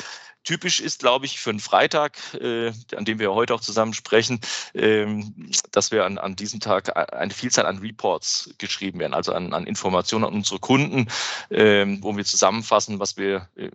Typisch 0.47 0.79
ist, 0.79 0.99
glaube 0.99 1.25
ich, 1.25 1.41
für 1.41 1.49
einen 1.49 1.59
Freitag, 1.59 2.17
äh, 2.35 2.71
an 2.95 3.03
dem 3.03 3.19
wir 3.19 3.33
heute 3.33 3.53
auch 3.53 3.59
zusammen 3.59 3.93
sprechen, 3.93 4.39
ähm, 4.73 5.51
dass 5.71 5.91
wir 5.91 6.05
an, 6.05 6.17
an 6.17 6.37
diesem 6.37 6.61
Tag 6.61 6.95
eine 7.13 7.33
Vielzahl 7.33 7.65
an 7.65 7.79
Reports 7.79 8.55
geschrieben 8.57 8.97
werden, 8.99 9.13
also 9.13 9.33
an, 9.33 9.51
an 9.51 9.67
Informationen 9.67 10.23
an 10.23 10.33
unsere 10.33 10.59
Kunden, 10.59 11.09
ähm, 11.51 12.01
wo 12.01 12.15
wir 12.15 12.23
zusammenfassen, 12.23 12.97
was 12.97 13.17
wir 13.17 13.49
äh, 13.57 13.69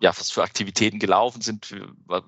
ja, 0.00 0.18
was 0.18 0.30
für 0.30 0.42
Aktivitäten 0.42 0.98
gelaufen 0.98 1.42
sind, 1.42 1.70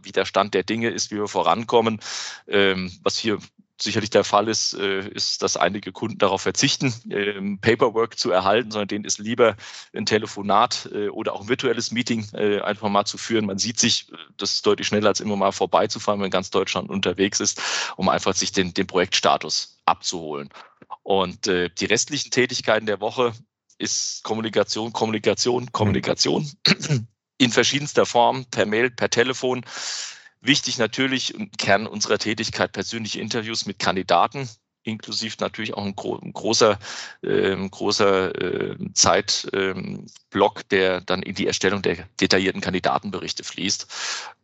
wie 0.03 0.13
der 0.13 0.27
Stand 0.27 0.53
der 0.53 0.63
Dinge 0.63 0.91
ist, 0.91 1.11
wie 1.11 1.17
wir 1.17 1.27
vorankommen, 1.27 2.01
ähm, 2.47 2.93
was 3.03 3.17
hier 3.17 3.39
sicherlich 3.85 4.11
der 4.11 4.25
Fall 4.25 4.49
ist, 4.49 4.75
äh, 4.75 5.09
ist, 5.09 5.43
dass 5.43 5.57
einige 5.57 5.93
Kunden 5.93 6.19
darauf 6.19 6.43
verzichten, 6.43 6.93
ähm, 7.11 7.59
Paperwork 7.61 8.19
zu 8.19 8.31
erhalten, 8.31 8.71
sondern 8.71 8.89
denen 8.89 9.05
ist 9.05 9.19
lieber 9.19 9.57
ein 9.95 10.07
Telefonat 10.07 10.89
äh, 10.93 11.09
oder 11.09 11.35
auch 11.35 11.43
ein 11.43 11.49
virtuelles 11.49 11.93
Meeting 11.93 12.27
äh, 12.33 12.61
einfach 12.61 12.89
mal 12.89 13.05
zu 13.05 13.19
führen. 13.19 13.47
Man 13.47 13.59
sieht 13.59 13.79
sich, 13.79 14.11
das 14.37 14.53
ist 14.53 14.67
deutlich 14.67 14.89
schneller 14.89 15.09
als 15.09 15.21
immer 15.21 15.37
mal 15.37 15.53
vorbeizufahren, 15.53 16.21
wenn 16.21 16.31
ganz 16.31 16.51
Deutschland 16.51 16.91
unterwegs 16.91 17.41
ist, 17.41 17.61
um 17.97 18.09
einfach 18.09 18.35
sich 18.35 18.53
den, 18.53 18.75
den 18.75 18.87
Projektstatus 18.87 19.81
abzuholen. 19.85 20.49
Und 21.03 21.47
die 21.47 21.85
restlichen 21.85 22.31
Tätigkeiten 22.31 22.87
der 22.87 23.01
Woche 23.01 23.33
ist 23.79 24.23
Kommunikation, 24.23 24.93
Kommunikation, 24.93 25.71
Kommunikation 25.73 26.51
in 27.39 27.51
verschiedenster 27.51 28.07
Form, 28.07 28.47
per 28.47 28.67
Mail, 28.67 28.91
per 28.91 29.11
Telefon. 29.11 29.65
Wichtig 30.45 30.77
natürlich 30.77 31.35
im 31.35 31.51
Kern 31.53 31.87
unserer 31.87 32.19
Tätigkeit 32.19 32.71
persönliche 32.73 33.19
Interviews 33.19 33.65
mit 33.65 33.79
Kandidaten, 33.79 34.47
inklusive 34.83 35.37
natürlich 35.41 35.73
auch 35.73 35.87
ein, 35.87 35.97
gro 35.97 36.19
ein 36.19 36.35
großer, 36.35 36.79
äh, 37.23 37.57
großer 37.71 38.35
äh, 38.35 38.77
Zeitblock, 38.93 40.59
ähm, 40.59 40.69
der 40.71 41.01
dann 41.01 41.23
in 41.23 41.35
die 41.35 41.47
Erstellung 41.47 41.81
der 41.81 41.97
detaillierten 42.21 42.61
Kandidatenberichte 42.61 43.43
fließt 43.43 43.87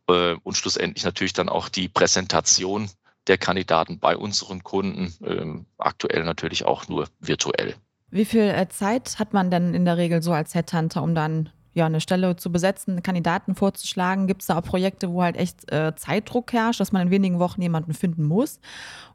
äh, 0.07 0.33
und 0.41 0.55
schlussendlich 0.55 1.03
natürlich 1.03 1.33
dann 1.33 1.49
auch 1.49 1.69
die 1.69 1.87
Präsentation 1.87 2.89
der 3.27 3.37
Kandidaten 3.37 3.99
bei 3.99 4.17
unseren 4.17 4.63
Kunden, 4.63 5.13
ähm, 5.23 5.67
aktuell 5.77 6.23
natürlich 6.23 6.65
auch 6.65 6.87
nur 6.87 7.09
virtuell. 7.19 7.75
Wie 8.09 8.25
viel 8.25 8.49
äh, 8.49 8.67
Zeit 8.69 9.19
hat 9.19 9.33
man 9.33 9.51
denn 9.51 9.75
in 9.75 9.85
der 9.85 9.97
Regel 9.97 10.23
so 10.23 10.33
als 10.33 10.55
Headhunter, 10.55 11.03
um 11.03 11.13
dann 11.13 11.51
ja, 11.73 11.85
eine 11.85 12.01
Stelle 12.01 12.35
zu 12.35 12.51
besetzen, 12.51 13.01
Kandidaten 13.01 13.55
vorzuschlagen? 13.55 14.27
Gibt 14.27 14.41
es 14.41 14.47
da 14.47 14.57
auch 14.57 14.63
Projekte, 14.63 15.11
wo 15.11 15.23
halt 15.23 15.37
echt 15.37 15.71
äh, 15.71 15.93
Zeitdruck 15.95 16.51
herrscht, 16.53 16.79
dass 16.79 16.91
man 16.91 17.03
in 17.03 17.11
wenigen 17.11 17.39
Wochen 17.39 17.61
jemanden 17.61 17.93
finden 17.93 18.25
muss? 18.25 18.59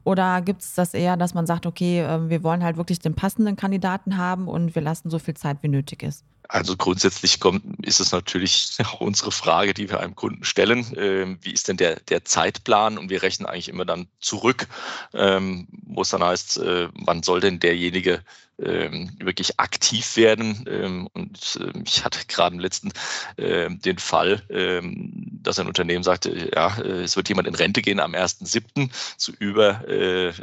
Oder 0.03 0.41
gibt 0.41 0.61
es 0.61 0.73
das 0.73 0.93
eher, 0.93 1.17
dass 1.17 1.33
man 1.33 1.45
sagt, 1.45 1.65
okay, 1.65 2.01
äh, 2.01 2.29
wir 2.29 2.43
wollen 2.43 2.63
halt 2.63 2.77
wirklich 2.77 2.99
den 2.99 3.13
passenden 3.13 3.55
Kandidaten 3.55 4.17
haben 4.17 4.47
und 4.47 4.73
wir 4.75 4.81
lassen 4.81 5.09
so 5.09 5.19
viel 5.19 5.35
Zeit, 5.35 5.57
wie 5.61 5.67
nötig 5.67 6.03
ist? 6.03 6.25
Also 6.49 6.77
grundsätzlich 6.77 7.39
kommt, 7.39 7.63
ist 7.85 7.99
es 7.99 8.11
natürlich 8.11 8.77
auch 8.83 9.01
unsere 9.01 9.31
Frage, 9.31 9.73
die 9.73 9.89
wir 9.89 9.99
einem 9.99 10.15
Kunden 10.15 10.43
stellen. 10.43 10.85
Ähm, 10.97 11.39
wie 11.41 11.51
ist 11.51 11.67
denn 11.67 11.77
der, 11.77 11.99
der 12.01 12.25
Zeitplan? 12.25 12.97
Und 12.97 13.09
wir 13.09 13.21
rechnen 13.21 13.47
eigentlich 13.47 13.69
immer 13.69 13.85
dann 13.85 14.07
zurück, 14.19 14.67
ähm, 15.13 15.67
wo 15.85 16.01
es 16.01 16.09
dann 16.09 16.23
heißt, 16.23 16.57
äh, 16.59 16.89
wann 16.93 17.23
soll 17.23 17.41
denn 17.41 17.59
derjenige 17.59 18.23
ähm, 18.59 19.11
wirklich 19.19 19.59
aktiv 19.59 20.17
werden. 20.17 20.65
Ähm, 20.67 21.07
und 21.13 21.59
äh, 21.61 21.79
ich 21.85 22.03
hatte 22.03 22.19
gerade 22.27 22.55
im 22.55 22.59
letzten 22.59 22.91
äh, 23.37 23.69
den 23.69 23.99
Fall, 23.99 24.41
ähm, 24.49 25.11
dass 25.43 25.59
ein 25.59 25.67
Unternehmen 25.67 26.03
sagte, 26.03 26.49
ja, 26.53 26.77
äh, 26.79 27.03
es 27.03 27.15
wird 27.15 27.29
jemand 27.29 27.47
in 27.47 27.55
Rente 27.55 27.81
gehen 27.81 27.99
am 27.99 28.13
1.7. 28.13 28.89
zu 29.17 29.31
über 29.33 29.87
äh, 29.87 30.33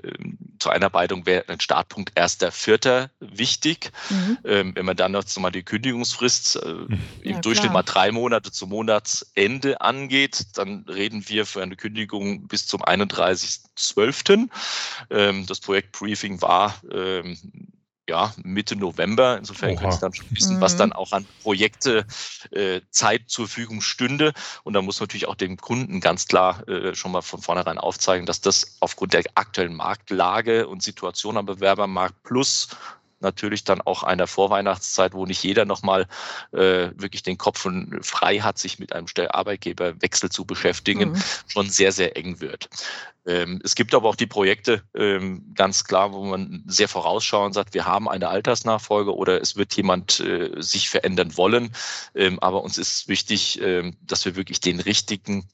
zur 0.59 0.73
Einarbeitung 0.73 1.27
wäre 1.27 1.49
ein 1.49 1.61
Startpunkt 1.61 2.17
1.4. 2.17 3.09
wichtig. 3.21 3.91
Mhm. 4.11 4.39
Ähm, 4.45 4.77
wenn 4.77 4.87
man 4.87 4.97
dann 4.97 5.13
noch 5.13 5.25
mal 5.39 5.51
die 5.51 5.65
Kündigungsfrist 5.95 6.57
äh, 6.57 6.69
im 7.23 7.35
ja, 7.35 7.41
Durchschnitt 7.41 7.71
klar. 7.71 7.73
mal 7.75 7.83
drei 7.83 8.11
Monate 8.11 8.51
zum 8.51 8.71
Monatsende 8.71 9.81
angeht, 9.81 10.47
dann 10.55 10.85
reden 10.89 11.29
wir 11.29 11.47
für 11.47 11.63
eine 11.63 11.77
Kündigung 11.77 12.49
bis 12.49 12.67
zum 12.67 12.83
31.12. 12.83 14.49
Ähm, 15.11 15.47
das 15.47 15.61
Projektbriefing 15.61 16.43
war 16.43 16.75
ähm, 16.91 17.39
ja, 18.09 18.35
Mitte 18.43 18.77
November. 18.77 19.39
Insofern 19.39 19.77
können 19.77 19.93
Sie 19.93 20.01
dann 20.01 20.13
schon 20.13 20.27
wissen, 20.31 20.57
mhm. 20.57 20.61
was 20.61 20.77
dann 20.77 20.93
auch 20.93 21.13
an 21.13 21.27
Projekte 21.43 22.05
äh, 22.51 22.81
Zeit 22.91 23.23
zur 23.29 23.47
Verfügung 23.47 23.81
stünde. 23.81 24.33
Und 24.63 24.75
da 24.75 24.83
muss 24.83 25.01
man 25.01 25.05
natürlich 25.05 25.29
auch 25.29 25.37
dem 25.37 25.57
Kunden 25.57 26.01
ganz 26.01 26.27
klar 26.27 26.69
äh, 26.69 26.95
schon 26.95 27.13
mal 27.13 27.23
von 27.23 27.41
vornherein 27.41 27.79
aufzeigen, 27.79 28.27
dass 28.27 28.41
das 28.41 28.77
aufgrund 28.81 29.15
der 29.15 29.23
aktuellen 29.37 29.75
Marktlage 29.75 30.67
und 30.67 30.83
Situation 30.83 31.39
am 31.39 31.47
Bewerbermarkt 31.47 32.23
plus 32.25 32.69
natürlich 33.21 33.65
dann 33.65 33.81
auch 33.81 34.03
einer 34.03 34.27
Vorweihnachtszeit, 34.27 35.15
wo 35.15 35.27
nicht 35.27 35.43
jeder 35.43 35.65
nochmal 35.65 36.07
äh, 36.53 36.91
wirklich 36.97 37.23
den 37.23 37.39
Kopf 37.39 37.67
frei 38.03 38.39
hat, 38.39 38.59
sich 38.59 38.79
mit 38.79 38.93
einem 38.93 39.07
Arbeitgeberwechsel 39.31 40.31
zu 40.31 40.45
beschäftigen, 40.45 41.11
mhm. 41.11 41.23
schon 41.47 41.71
sehr, 41.71 41.93
sehr 41.93 42.17
eng 42.17 42.41
wird. 42.41 42.69
Ähm, 43.27 43.61
es 43.65 43.75
gibt 43.75 43.95
aber 43.95 44.09
auch 44.09 44.17
die 44.17 44.27
Projekte, 44.27 44.83
ähm, 44.95 45.53
ganz 45.55 45.85
klar, 45.85 46.13
wo 46.13 46.25
man 46.25 46.63
sehr 46.67 46.89
vorausschauend 46.89 47.55
sagt, 47.55 47.73
wir 47.73 47.87
haben 47.87 48.09
eine 48.09 48.29
Altersnachfolge 48.29 49.15
oder 49.15 49.41
es 49.41 49.57
wird 49.57 49.75
jemand 49.77 50.21
äh, 50.21 50.51
sich 50.57 50.91
verändern 50.91 51.37
wollen. 51.37 51.75
Ähm, 52.15 52.39
aber 52.41 52.63
uns 52.63 52.77
ist 52.77 53.09
wichtig, 53.09 53.61
ähm, 53.63 53.97
dass 54.03 54.25
wir 54.25 54.37
wirklich 54.37 54.61
den 54.61 54.81
richtigen 54.81 55.49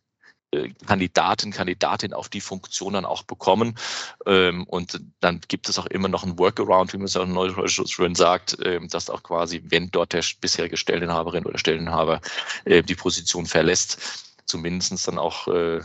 Kandidaten, 0.87 1.53
Kandidatin 1.53 2.13
auf 2.13 2.29
die 2.29 2.41
Funktion 2.41 2.95
dann 2.95 3.05
auch 3.05 3.23
bekommen. 3.23 3.77
Ähm, 4.27 4.65
und 4.65 5.01
dann 5.21 5.41
gibt 5.47 5.69
es 5.69 5.79
auch 5.79 5.87
immer 5.87 6.09
noch 6.09 6.25
ein 6.25 6.39
Workaround, 6.39 6.93
wie 6.93 6.99
man 6.99 7.07
es 7.07 7.17
auch 7.17 7.27
neudeutsch 7.27 7.81
schön 7.87 8.15
sagt, 8.15 8.59
ähm, 8.65 8.89
dass 8.89 9.11
auch 9.11 9.23
quasi, 9.23 9.63
wenn 9.67 9.91
dort 9.91 10.13
der 10.13 10.25
bisherige 10.41 10.77
Stelleninhaberin 10.77 11.47
oder 11.47 11.59
Stelleninhaber 11.59 12.21
äh, 12.65 12.83
die 12.83 12.97
Position 12.97 13.47
verlässt, 13.47 13.99
zumindest 14.47 15.07
dann 15.07 15.19
auch 15.19 15.47
äh, 15.47 15.81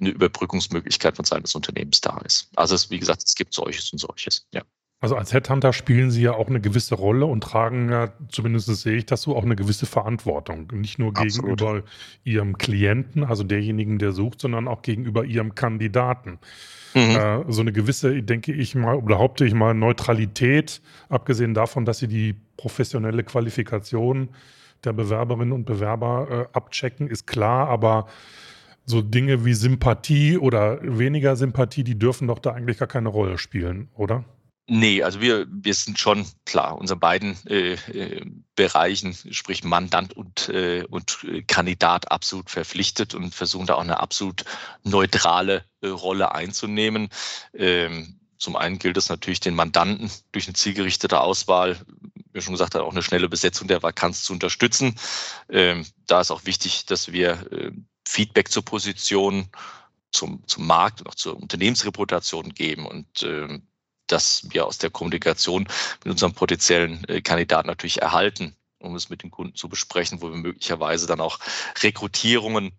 eine 0.00 0.10
Überbrückungsmöglichkeit 0.10 1.16
von 1.16 1.24
Seiten 1.24 1.42
des 1.42 1.54
Unternehmens 1.54 2.00
da 2.00 2.18
ist. 2.24 2.48
Also 2.56 2.74
es, 2.74 2.90
wie 2.90 2.98
gesagt, 2.98 3.22
es 3.24 3.34
gibt 3.34 3.52
solches 3.52 3.92
und 3.92 3.98
solches, 3.98 4.46
ja. 4.52 4.62
Also 4.98 5.14
als 5.14 5.34
Headhunter 5.34 5.74
spielen 5.74 6.10
Sie 6.10 6.22
ja 6.22 6.32
auch 6.32 6.48
eine 6.48 6.60
gewisse 6.60 6.94
Rolle 6.94 7.26
und 7.26 7.42
tragen 7.42 7.90
ja, 7.90 8.12
zumindest 8.28 8.74
sehe 8.76 8.96
ich 8.96 9.04
das 9.04 9.22
so, 9.22 9.36
auch 9.36 9.44
eine 9.44 9.54
gewisse 9.54 9.84
Verantwortung. 9.84 10.68
Nicht 10.72 10.98
nur 10.98 11.10
Absolut. 11.10 11.58
gegenüber 11.58 11.82
Ihrem 12.24 12.56
Klienten, 12.56 13.22
also 13.22 13.44
derjenigen, 13.44 13.98
der 13.98 14.12
sucht, 14.12 14.40
sondern 14.40 14.68
auch 14.68 14.80
gegenüber 14.80 15.24
Ihrem 15.24 15.54
Kandidaten. 15.54 16.38
Mhm. 16.94 17.10
Äh, 17.10 17.44
so 17.48 17.60
eine 17.60 17.72
gewisse, 17.72 18.22
denke 18.22 18.54
ich 18.54 18.74
mal, 18.74 18.96
oder 18.96 19.06
behaupte 19.06 19.44
ich 19.44 19.52
mal, 19.52 19.74
Neutralität, 19.74 20.80
abgesehen 21.10 21.52
davon, 21.52 21.84
dass 21.84 21.98
Sie 21.98 22.08
die 22.08 22.34
professionelle 22.56 23.22
Qualifikation 23.22 24.30
der 24.82 24.94
Bewerberinnen 24.94 25.52
und 25.52 25.66
Bewerber 25.66 26.48
äh, 26.52 26.56
abchecken, 26.56 27.08
ist 27.08 27.26
klar, 27.26 27.68
aber 27.68 28.06
so 28.86 29.02
Dinge 29.02 29.44
wie 29.44 29.52
Sympathie 29.52 30.38
oder 30.38 30.78
weniger 30.82 31.36
Sympathie, 31.36 31.84
die 31.84 31.98
dürfen 31.98 32.28
doch 32.28 32.38
da 32.38 32.52
eigentlich 32.52 32.78
gar 32.78 32.88
keine 32.88 33.10
Rolle 33.10 33.36
spielen, 33.36 33.88
oder? 33.94 34.24
Nee, 34.68 35.04
also 35.04 35.20
wir, 35.20 35.46
wir 35.48 35.74
sind 35.74 35.96
schon 35.96 36.26
klar, 36.44 36.76
unseren 36.76 36.98
beiden 36.98 37.36
äh, 37.46 37.74
äh, 37.74 38.24
Bereichen, 38.56 39.14
sprich 39.30 39.62
Mandant 39.62 40.12
und, 40.16 40.48
äh, 40.48 40.82
und 40.90 41.24
Kandidat, 41.46 42.10
absolut 42.10 42.50
verpflichtet 42.50 43.14
und 43.14 43.32
versuchen 43.32 43.66
da 43.66 43.74
auch 43.74 43.82
eine 43.82 44.00
absolut 44.00 44.44
neutrale 44.82 45.64
äh, 45.82 45.86
Rolle 45.86 46.34
einzunehmen. 46.34 47.10
Ähm, 47.54 48.18
zum 48.38 48.56
einen 48.56 48.80
gilt 48.80 48.96
es 48.96 49.08
natürlich, 49.08 49.38
den 49.38 49.54
Mandanten 49.54 50.10
durch 50.32 50.48
eine 50.48 50.54
zielgerichtete 50.54 51.20
Auswahl, 51.20 51.78
wie 52.32 52.40
schon 52.40 52.54
gesagt, 52.54 52.74
auch 52.74 52.90
eine 52.90 53.02
schnelle 53.04 53.28
Besetzung 53.28 53.68
der 53.68 53.84
Vakanz 53.84 54.24
zu 54.24 54.32
unterstützen. 54.32 54.96
Ähm, 55.48 55.86
da 56.08 56.20
ist 56.20 56.32
auch 56.32 56.44
wichtig, 56.44 56.86
dass 56.86 57.12
wir 57.12 57.52
äh, 57.52 57.70
Feedback 58.06 58.50
zur 58.50 58.64
Position, 58.64 59.48
zum, 60.10 60.42
zum 60.48 60.66
Markt 60.66 61.00
und 61.00 61.08
auch 61.08 61.14
zur 61.14 61.36
Unternehmensreputation 61.40 62.52
geben. 62.52 62.86
Und 62.86 63.22
ähm, 63.22 63.62
dass 64.06 64.46
wir 64.50 64.66
aus 64.66 64.78
der 64.78 64.90
Kommunikation 64.90 65.68
mit 66.04 66.12
unserem 66.12 66.32
potenziellen 66.32 67.04
äh, 67.08 67.20
Kandidaten 67.20 67.68
natürlich 67.68 68.02
erhalten, 68.02 68.54
um 68.78 68.94
es 68.94 69.10
mit 69.10 69.22
den 69.22 69.30
Kunden 69.30 69.54
zu 69.54 69.68
besprechen, 69.68 70.22
wo 70.22 70.30
wir 70.30 70.36
möglicherweise 70.36 71.06
dann 71.06 71.20
auch 71.20 71.38
Rekrutierungen 71.82 72.72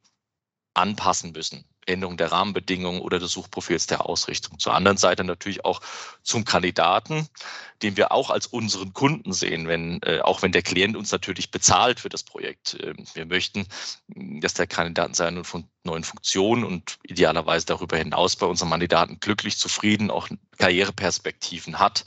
anpassen 0.78 1.32
müssen. 1.32 1.66
Änderung 1.88 2.18
der 2.18 2.32
Rahmenbedingungen 2.32 3.02
oder 3.02 3.20
des 3.20 3.32
Suchprofils 3.32 3.88
der 3.88 4.06
Ausrichtung. 4.06 4.60
Zur 4.60 4.74
anderen 4.74 4.98
Seite 4.98 5.24
natürlich 5.24 5.66
auch 5.66 5.82
zum 6.22 6.44
Kandidaten, 6.44 7.28
den 7.82 7.98
wir 7.98 8.12
auch 8.12 8.30
als 8.30 8.48
unseren 8.48 8.94
Kunden 8.94 9.34
sehen, 9.34 9.68
wenn, 9.68 10.02
äh, 10.04 10.20
auch 10.20 10.42
wenn 10.42 10.52
der 10.52 10.64
Klient 10.64 10.98
uns 10.98 11.12
natürlich 11.12 11.52
bezahlt 11.52 12.00
für 12.00 12.10
das 12.10 12.24
Projekt. 12.24 12.78
Ähm, 12.82 13.06
wir 13.14 13.26
möchten, 13.26 13.68
dass 14.08 14.54
der 14.54 14.68
Kandidat 14.68 15.16
seine 15.16 15.44
neuen 15.84 16.04
Funktionen 16.04 16.64
und 16.64 16.98
idealerweise 17.04 17.66
darüber 17.66 17.98
hinaus 17.98 18.36
bei 18.36 18.46
unseren 18.46 18.70
Kandidaten 18.70 19.20
glücklich, 19.20 19.58
zufrieden, 19.58 20.12
auch 20.12 20.28
Karriereperspektiven 20.58 21.80
hat. 21.80 22.06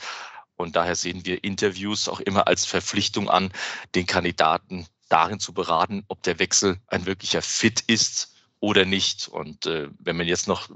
Und 0.57 0.77
daher 0.77 0.95
sehen 0.95 1.25
wir 1.25 1.43
Interviews 1.43 2.07
auch 2.09 2.21
immer 2.21 2.47
als 2.47 2.67
Verpflichtung 2.67 3.31
an, 3.31 3.51
den 3.95 4.07
Kandidaten 4.07 4.87
darin 5.09 5.41
zu 5.41 5.55
beraten, 5.55 6.05
ob 6.09 6.23
der 6.23 6.39
Wechsel 6.39 6.79
ein 6.87 7.07
wirklicher 7.07 7.41
Fit 7.41 7.81
ist 7.87 8.35
oder 8.61 8.85
nicht. 8.85 9.29
Und 9.29 9.67
äh, 9.67 9.89
wenn 9.99 10.17
man 10.17 10.27
jetzt 10.27 10.49
noch 10.49 10.69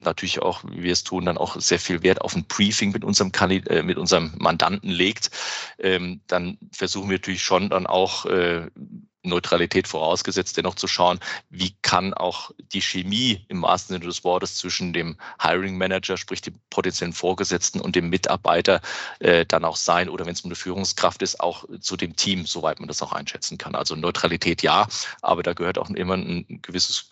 natürlich 0.00 0.40
auch, 0.40 0.62
wie 0.64 0.82
wir 0.82 0.92
es 0.92 1.04
tun, 1.04 1.26
dann 1.26 1.38
auch 1.38 1.60
sehr 1.60 1.78
viel 1.78 2.02
Wert 2.02 2.22
auf 2.22 2.34
ein 2.34 2.44
Briefing 2.44 2.92
mit 2.92 3.04
unserem, 3.04 3.32
Kandid 3.32 3.68
äh, 3.68 3.82
mit 3.82 3.98
unserem 3.98 4.32
Mandanten 4.38 4.90
legt, 4.90 5.30
ähm, 5.78 6.20
dann 6.26 6.58
versuchen 6.72 7.10
wir 7.10 7.18
natürlich 7.18 7.42
schon 7.42 7.68
dann 7.68 7.86
auch 7.86 8.24
äh, 8.26 8.68
Neutralität 9.22 9.86
vorausgesetzt, 9.86 10.56
dennoch 10.56 10.76
zu 10.76 10.86
schauen, 10.86 11.20
wie 11.50 11.74
kann 11.82 12.14
auch 12.14 12.52
die 12.72 12.80
Chemie 12.80 13.44
im 13.48 13.60
wahrsten 13.60 13.94
Sinne 13.94 14.06
des 14.06 14.24
Wortes 14.24 14.54
zwischen 14.56 14.94
dem 14.94 15.18
Hiring 15.42 15.76
Manager, 15.76 16.16
sprich 16.16 16.40
dem 16.40 16.54
potenziellen 16.70 17.12
Vorgesetzten 17.12 17.80
und 17.80 17.96
dem 17.96 18.08
Mitarbeiter 18.08 18.80
äh, 19.18 19.44
dann 19.44 19.66
auch 19.66 19.76
sein 19.76 20.08
oder 20.08 20.24
wenn 20.24 20.32
es 20.32 20.40
um 20.40 20.48
eine 20.48 20.54
Führungskraft 20.54 21.20
ist, 21.20 21.40
auch 21.40 21.66
zu 21.80 21.98
dem 21.98 22.16
Team, 22.16 22.46
soweit 22.46 22.80
man 22.80 22.88
das 22.88 23.02
auch 23.02 23.12
einschätzen 23.12 23.58
kann. 23.58 23.74
Also 23.74 23.94
Neutralität 23.94 24.62
ja, 24.62 24.88
aber 25.20 25.42
da 25.42 25.52
gehört 25.52 25.76
auch 25.76 25.90
immer 25.90 26.14
ein 26.14 26.60
gewisses 26.62 27.10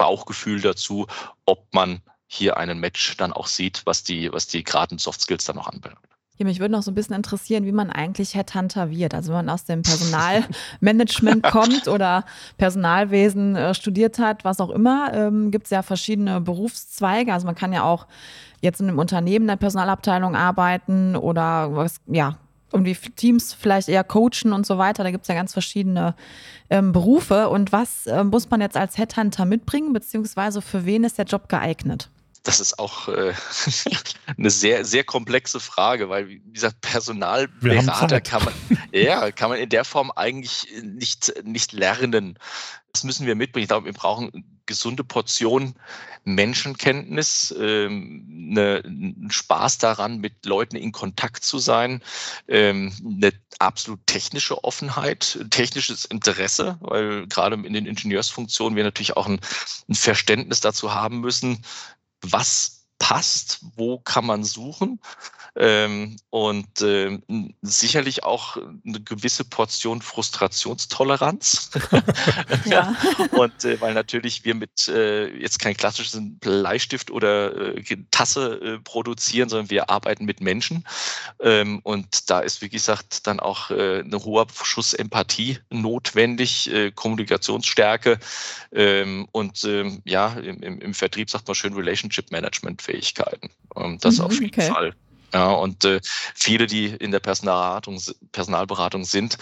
Bauchgefühl 0.00 0.62
dazu, 0.62 1.06
ob 1.44 1.74
man 1.74 2.00
hier 2.26 2.56
einen 2.56 2.80
Match 2.80 3.18
dann 3.18 3.34
auch 3.34 3.46
sieht, 3.46 3.82
was 3.84 4.02
die, 4.02 4.32
was 4.32 4.46
die 4.46 4.64
geraden 4.64 4.96
Soft 4.96 5.20
Skills 5.20 5.44
dann 5.44 5.56
noch 5.56 5.68
anbelangt. 5.68 6.00
Ja, 6.38 6.46
mich 6.46 6.58
würde 6.58 6.72
noch 6.72 6.82
so 6.82 6.90
ein 6.90 6.94
bisschen 6.94 7.14
interessieren, 7.14 7.66
wie 7.66 7.72
man 7.72 7.90
eigentlich 7.90 8.34
Headhunter 8.34 8.90
wird. 8.90 9.12
Also 9.12 9.28
wenn 9.28 9.44
man 9.44 9.50
aus 9.50 9.66
dem 9.66 9.82
Personalmanagement 9.82 11.42
kommt 11.50 11.86
oder 11.86 12.24
Personalwesen 12.56 13.56
äh, 13.56 13.74
studiert 13.74 14.18
hat, 14.18 14.42
was 14.42 14.58
auch 14.58 14.70
immer, 14.70 15.12
ähm, 15.12 15.50
gibt 15.50 15.66
es 15.66 15.70
ja 15.70 15.82
verschiedene 15.82 16.40
Berufszweige. 16.40 17.34
Also 17.34 17.44
man 17.44 17.56
kann 17.56 17.74
ja 17.74 17.82
auch 17.82 18.06
jetzt 18.62 18.80
in 18.80 18.88
einem 18.88 18.98
Unternehmen 18.98 19.42
in 19.42 19.48
der 19.48 19.56
Personalabteilung 19.56 20.34
arbeiten 20.34 21.14
oder 21.14 21.76
was, 21.76 22.00
ja, 22.06 22.38
irgendwie 22.72 22.94
Teams 22.94 23.52
vielleicht 23.52 23.88
eher 23.88 24.04
coachen 24.04 24.52
und 24.52 24.66
so 24.66 24.78
weiter. 24.78 25.02
Da 25.02 25.10
gibt 25.10 25.22
es 25.22 25.28
ja 25.28 25.34
ganz 25.34 25.52
verschiedene 25.52 26.14
ähm, 26.68 26.92
Berufe. 26.92 27.48
Und 27.48 27.72
was 27.72 28.06
äh, 28.06 28.24
muss 28.24 28.50
man 28.50 28.60
jetzt 28.60 28.76
als 28.76 28.98
Headhunter 28.98 29.44
mitbringen, 29.44 29.92
beziehungsweise 29.92 30.62
für 30.62 30.84
wen 30.84 31.04
ist 31.04 31.18
der 31.18 31.24
Job 31.24 31.48
geeignet? 31.48 32.10
Das 32.42 32.58
ist 32.58 32.78
auch 32.78 33.08
äh, 33.08 33.34
eine 34.38 34.50
sehr, 34.50 34.84
sehr 34.84 35.04
komplexe 35.04 35.60
Frage, 35.60 36.08
weil, 36.08 36.28
wie 36.28 36.40
gesagt, 36.52 36.80
Personalberater 36.80 38.20
kann 38.20 38.44
man, 38.44 38.54
ja, 38.92 39.30
kann 39.30 39.50
man 39.50 39.58
in 39.58 39.68
der 39.68 39.84
Form 39.84 40.10
eigentlich 40.14 40.66
nicht, 40.82 41.34
nicht 41.44 41.72
lernen. 41.72 42.38
Das 42.92 43.04
müssen 43.04 43.26
wir 43.26 43.34
mitbringen. 43.34 43.64
Ich 43.64 43.68
glaube, 43.68 43.86
wir 43.86 43.92
brauchen 43.92 44.59
gesunde 44.70 45.02
Portion 45.02 45.74
Menschenkenntnis, 46.24 47.52
ähm, 47.58 48.50
eine, 48.50 48.82
Spaß 49.28 49.78
daran, 49.78 50.18
mit 50.18 50.46
Leuten 50.46 50.76
in 50.76 50.92
Kontakt 50.92 51.44
zu 51.44 51.58
sein, 51.58 52.02
ähm, 52.46 52.92
eine 53.04 53.32
absolut 53.58 54.06
technische 54.06 54.62
Offenheit, 54.62 55.44
technisches 55.50 56.04
Interesse, 56.04 56.78
weil 56.80 57.26
gerade 57.26 57.56
in 57.56 57.72
den 57.72 57.86
Ingenieursfunktionen 57.86 58.76
wir 58.76 58.84
natürlich 58.84 59.16
auch 59.16 59.26
ein, 59.26 59.40
ein 59.88 59.94
Verständnis 59.94 60.60
dazu 60.60 60.94
haben 60.94 61.20
müssen, 61.20 61.64
was 62.22 62.79
passt, 63.00 63.60
wo 63.74 63.98
kann 63.98 64.24
man 64.24 64.44
suchen 64.44 65.00
ähm, 65.56 66.16
und 66.30 66.80
äh, 66.82 67.18
sicherlich 67.62 68.22
auch 68.22 68.56
eine 68.56 69.00
gewisse 69.00 69.44
Portion 69.44 70.00
Frustrationstoleranz. 70.00 71.70
ja. 72.66 72.94
und 73.32 73.64
äh, 73.64 73.80
weil 73.80 73.94
natürlich 73.94 74.44
wir 74.44 74.54
mit 74.54 74.86
äh, 74.88 75.26
jetzt 75.36 75.58
kein 75.58 75.76
klassisches 75.76 76.20
Bleistift 76.20 77.10
oder 77.10 77.74
äh, 77.76 77.96
Tasse 78.10 78.60
äh, 78.62 78.78
produzieren, 78.78 79.48
sondern 79.48 79.70
wir 79.70 79.90
arbeiten 79.90 80.24
mit 80.24 80.40
Menschen. 80.40 80.86
Ähm, 81.40 81.80
und 81.82 82.30
da 82.30 82.40
ist, 82.40 82.62
wie 82.62 82.68
gesagt, 82.68 83.26
dann 83.26 83.40
auch 83.40 83.70
äh, 83.70 84.00
eine 84.00 84.22
hohe 84.24 84.46
Schuss 84.62 84.94
Empathie 84.94 85.58
notwendig, 85.70 86.70
Kommunikationsstärke 86.94 88.18
ähm, 88.72 89.26
und 89.32 89.64
ähm, 89.64 90.02
ja, 90.04 90.34
im, 90.34 90.80
im, 90.80 90.94
Vertrieb 90.94 91.30
sagt 91.30 91.48
man 91.48 91.54
schön 91.54 91.74
Relationship 91.74 92.30
Management 92.30 92.82
Fähigkeiten. 92.90 93.50
Ähm, 93.76 93.98
das 94.00 94.18
mhm, 94.18 94.24
auf 94.24 94.32
jeden 94.32 94.46
okay. 94.46 94.68
Fall. 94.68 94.94
Ja, 95.32 95.52
und 95.52 95.84
äh, 95.84 96.00
viele, 96.34 96.66
die 96.66 96.86
in 96.86 97.12
der 97.12 97.20
Personalberatung, 97.20 98.00
Personalberatung 98.32 99.04
sind, 99.04 99.38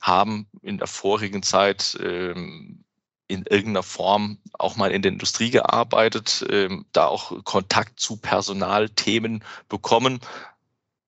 haben 0.00 0.48
in 0.62 0.78
der 0.78 0.88
vorigen 0.88 1.42
Zeit 1.42 1.96
ähm, 2.02 2.84
in 3.28 3.44
irgendeiner 3.44 3.84
Form 3.84 4.38
auch 4.54 4.76
mal 4.76 4.90
in 4.90 5.02
der 5.02 5.12
Industrie 5.12 5.50
gearbeitet, 5.50 6.44
ähm, 6.50 6.86
da 6.92 7.06
auch 7.06 7.44
Kontakt 7.44 8.00
zu 8.00 8.16
Personalthemen 8.16 9.44
bekommen, 9.68 10.18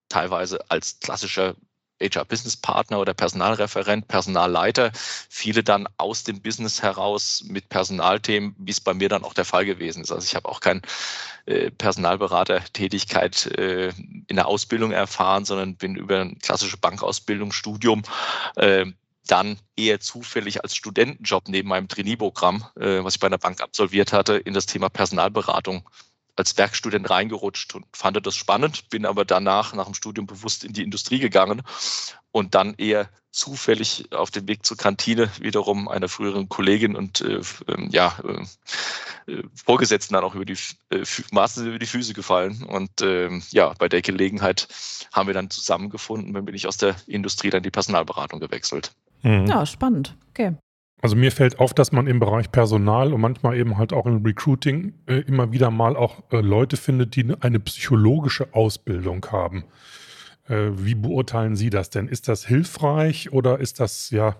teilweise 0.07 0.59
als 0.69 0.99
klassischer 0.99 1.55
HR-Business-Partner 2.01 2.99
oder 2.99 3.13
Personalreferent, 3.13 4.07
Personalleiter, 4.07 4.91
viele 5.29 5.63
dann 5.63 5.87
aus 5.97 6.23
dem 6.23 6.41
Business 6.41 6.81
heraus 6.81 7.43
mit 7.47 7.69
Personalthemen, 7.69 8.55
wie 8.57 8.71
es 8.71 8.81
bei 8.81 8.93
mir 8.93 9.09
dann 9.09 9.23
auch 9.23 9.33
der 9.33 9.45
Fall 9.45 9.65
gewesen 9.65 10.03
ist. 10.03 10.11
Also 10.11 10.25
ich 10.25 10.35
habe 10.35 10.49
auch 10.49 10.59
kein 10.59 10.81
äh, 11.45 11.71
Personalberatertätigkeit 11.71 13.45
äh, 13.57 13.89
in 14.27 14.35
der 14.35 14.47
Ausbildung 14.47 14.91
erfahren, 14.91 15.45
sondern 15.45 15.75
bin 15.75 15.95
über 15.95 16.19
ein 16.19 16.39
klassische 16.39 16.77
Bankausbildung, 16.77 17.51
Studium 17.51 18.03
äh, 18.55 18.85
dann 19.27 19.59
eher 19.75 19.99
zufällig 19.99 20.63
als 20.63 20.75
Studentenjob 20.75 21.47
neben 21.47 21.69
meinem 21.69 21.87
Trainee-Programm, 21.87 22.65
äh, 22.79 23.03
was 23.03 23.15
ich 23.15 23.19
bei 23.19 23.27
einer 23.27 23.37
Bank 23.37 23.61
absolviert 23.61 24.13
hatte, 24.13 24.35
in 24.35 24.53
das 24.53 24.65
Thema 24.65 24.89
Personalberatung 24.89 25.87
als 26.35 26.57
Werkstudent 26.57 27.09
reingerutscht 27.09 27.75
und 27.75 27.85
fand 27.93 28.25
das 28.25 28.35
spannend, 28.35 28.89
bin 28.89 29.05
aber 29.05 29.25
danach 29.25 29.73
nach 29.73 29.85
dem 29.85 29.93
Studium 29.93 30.27
bewusst 30.27 30.63
in 30.63 30.73
die 30.73 30.83
Industrie 30.83 31.19
gegangen 31.19 31.61
und 32.31 32.55
dann 32.55 32.75
eher 32.75 33.09
zufällig 33.31 34.11
auf 34.11 34.29
dem 34.29 34.47
Weg 34.47 34.65
zur 34.65 34.77
Kantine 34.77 35.29
wiederum 35.39 35.87
einer 35.87 36.09
früheren 36.09 36.49
Kollegin 36.49 36.95
und 36.95 37.21
äh, 37.21 37.41
ähm, 37.67 37.89
ja, 37.91 38.17
äh, 38.23 39.31
äh, 39.31 39.43
Vorgesetzten 39.55 40.13
dann 40.13 40.23
auch 40.23 40.35
über 40.35 40.45
die 40.45 40.57
äh, 40.89 41.03
Maßen 41.31 41.65
über 41.65 41.79
die 41.79 41.85
Füße 41.85 42.13
gefallen. 42.13 42.63
Und 42.63 43.01
ähm, 43.01 43.41
ja, 43.51 43.73
bei 43.79 43.87
der 43.87 44.01
Gelegenheit 44.01 44.67
haben 45.13 45.27
wir 45.27 45.33
dann 45.33 45.49
zusammengefunden, 45.49 46.33
dann 46.33 46.45
bin 46.45 46.55
ich 46.55 46.67
aus 46.67 46.77
der 46.77 46.95
Industrie 47.07 47.49
dann 47.49 47.63
die 47.63 47.71
Personalberatung 47.71 48.39
gewechselt. 48.39 48.91
Mhm. 49.21 49.45
Ja, 49.45 49.65
spannend. 49.65 50.15
Okay. 50.31 50.55
Also 51.01 51.15
mir 51.15 51.31
fällt 51.31 51.59
auf, 51.59 51.73
dass 51.73 51.91
man 51.91 52.05
im 52.05 52.19
Bereich 52.19 52.51
Personal 52.51 53.11
und 53.11 53.21
manchmal 53.21 53.57
eben 53.57 53.77
halt 53.77 53.91
auch 53.91 54.05
im 54.05 54.23
Recruiting 54.23 54.93
äh, 55.07 55.15
immer 55.21 55.51
wieder 55.51 55.71
mal 55.71 55.95
auch 55.95 56.23
äh, 56.31 56.41
Leute 56.41 56.77
findet, 56.77 57.15
die 57.15 57.33
eine 57.39 57.59
psychologische 57.59 58.53
Ausbildung 58.53 59.25
haben. 59.31 59.65
Äh, 60.47 60.69
wie 60.73 60.95
beurteilen 60.95 61.55
Sie 61.55 61.71
das 61.71 61.89
denn? 61.89 62.07
Ist 62.07 62.27
das 62.27 62.45
hilfreich 62.45 63.31
oder 63.31 63.59
ist 63.59 63.79
das 63.79 64.11
ja 64.11 64.35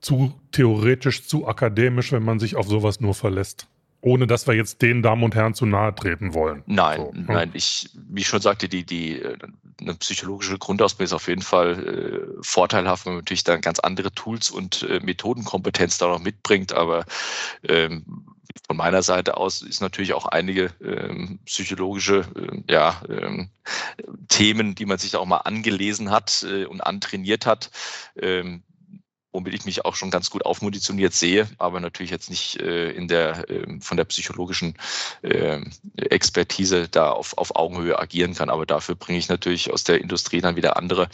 zu 0.00 0.34
theoretisch, 0.50 1.26
zu 1.26 1.46
akademisch, 1.46 2.10
wenn 2.10 2.24
man 2.24 2.40
sich 2.40 2.56
auf 2.56 2.66
sowas 2.66 3.00
nur 3.00 3.14
verlässt? 3.14 3.68
Ohne 4.00 4.26
dass 4.26 4.46
wir 4.46 4.54
jetzt 4.54 4.82
den 4.82 5.02
Damen 5.02 5.22
und 5.22 5.34
Herren 5.34 5.54
zu 5.54 5.66
nahe 5.66 5.94
treten 5.94 6.32
wollen. 6.34 6.62
Nein, 6.66 7.00
so, 7.00 7.12
hm? 7.12 7.24
nein, 7.28 7.50
ich, 7.52 7.90
wie 8.08 8.22
ich 8.22 8.26
schon 8.26 8.40
sagte, 8.40 8.68
die, 8.68 8.84
die 8.84 9.22
eine 9.80 9.94
psychologische 9.94 10.58
Grundausbildung 10.58 11.06
ist 11.06 11.12
auf 11.12 11.28
jeden 11.28 11.42
Fall 11.42 12.36
äh, 12.38 12.38
vorteilhaft, 12.42 13.06
wenn 13.06 13.14
man 13.14 13.20
natürlich 13.20 13.44
dann 13.44 13.60
ganz 13.60 13.78
andere 13.78 14.12
Tools 14.12 14.50
und 14.50 14.82
äh, 14.82 15.00
Methodenkompetenz 15.00 15.98
da 15.98 16.08
noch 16.08 16.20
mitbringt. 16.20 16.72
Aber 16.72 17.04
ähm, 17.62 18.26
von 18.66 18.76
meiner 18.76 19.02
Seite 19.02 19.36
aus 19.36 19.62
ist 19.62 19.80
natürlich 19.80 20.12
auch 20.12 20.26
einige 20.26 20.72
ähm, 20.82 21.40
psychologische 21.44 22.26
äh, 22.36 22.72
ja, 22.72 23.02
ähm, 23.08 23.50
Themen, 24.28 24.74
die 24.74 24.86
man 24.86 24.98
sich 24.98 25.16
auch 25.16 25.26
mal 25.26 25.38
angelesen 25.38 26.10
hat 26.10 26.44
äh, 26.48 26.64
und 26.64 26.80
antrainiert 26.80 27.46
hat, 27.46 27.70
ähm, 28.16 28.62
womit 29.32 29.54
ich 29.54 29.64
mich 29.64 29.84
auch 29.84 29.94
schon 29.94 30.10
ganz 30.10 30.30
gut 30.30 30.44
aufmunitioniert 30.44 31.12
sehe, 31.12 31.48
aber 31.58 31.80
natürlich 31.80 32.10
jetzt 32.10 32.30
nicht 32.30 32.60
äh, 32.60 32.90
in 32.90 33.08
der 33.08 33.48
äh, 33.48 33.80
von 33.80 33.96
der 33.96 34.04
psychologischen 34.04 34.74
äh, 35.22 35.60
Expertise 35.96 36.88
da 36.88 37.10
auf, 37.10 37.36
auf 37.38 37.54
Augenhöhe 37.56 37.98
agieren 37.98 38.34
kann. 38.34 38.50
Aber 38.50 38.66
dafür 38.66 38.94
bringe 38.94 39.18
ich 39.18 39.28
natürlich 39.28 39.72
aus 39.72 39.84
der 39.84 40.00
Industrie 40.00 40.40
dann 40.40 40.56
wieder 40.56 40.76
andere 40.76 41.08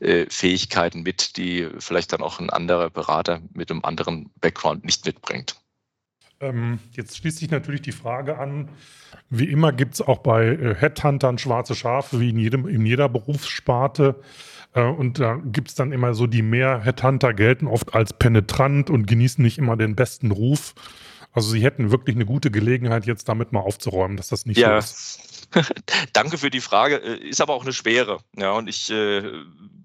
äh, 0.00 0.26
Fähigkeiten 0.28 1.02
mit, 1.02 1.36
die 1.36 1.68
vielleicht 1.78 2.12
dann 2.12 2.22
auch 2.22 2.38
ein 2.38 2.50
anderer 2.50 2.90
Berater 2.90 3.40
mit 3.52 3.70
einem 3.70 3.84
anderen 3.84 4.30
Background 4.40 4.84
nicht 4.84 5.04
mitbringt. 5.06 5.56
Ähm, 6.40 6.80
jetzt 6.90 7.16
schließt 7.16 7.38
sich 7.38 7.50
natürlich 7.50 7.82
die 7.82 7.92
Frage 7.92 8.38
an, 8.38 8.68
wie 9.30 9.44
immer 9.44 9.72
gibt 9.72 9.94
es 9.94 10.02
auch 10.02 10.18
bei 10.18 10.46
äh, 10.46 10.74
Headhuntern 10.74 11.38
schwarze 11.38 11.74
Schafe, 11.74 12.20
wie 12.20 12.30
in, 12.30 12.38
jedem, 12.38 12.66
in 12.66 12.84
jeder 12.84 13.08
Berufssparte. 13.08 14.20
Äh, 14.74 14.82
und 14.82 15.18
da 15.18 15.40
gibt 15.44 15.68
es 15.68 15.74
dann 15.74 15.92
immer 15.92 16.14
so, 16.14 16.26
die 16.26 16.42
mehr 16.42 16.80
Headhunter 16.80 17.34
gelten 17.34 17.66
oft 17.66 17.94
als 17.94 18.12
penetrant 18.12 18.90
und 18.90 19.06
genießen 19.06 19.42
nicht 19.42 19.58
immer 19.58 19.76
den 19.76 19.94
besten 19.94 20.30
Ruf. 20.30 20.74
Also 21.32 21.50
sie 21.50 21.62
hätten 21.62 21.90
wirklich 21.90 22.16
eine 22.16 22.26
gute 22.26 22.50
Gelegenheit, 22.50 23.06
jetzt 23.06 23.28
damit 23.28 23.52
mal 23.52 23.60
aufzuräumen, 23.60 24.16
dass 24.16 24.28
das 24.28 24.44
nicht 24.46 24.58
ja. 24.58 24.80
so 24.80 24.86
ist. 24.86 25.31
Danke 26.12 26.38
für 26.38 26.50
die 26.50 26.60
Frage. 26.60 26.96
Äh, 26.96 27.28
ist 27.28 27.40
aber 27.40 27.54
auch 27.54 27.62
eine 27.62 27.72
schwere. 27.72 28.20
Ja, 28.36 28.52
und 28.52 28.68
ich 28.68 28.90
äh, 28.90 29.22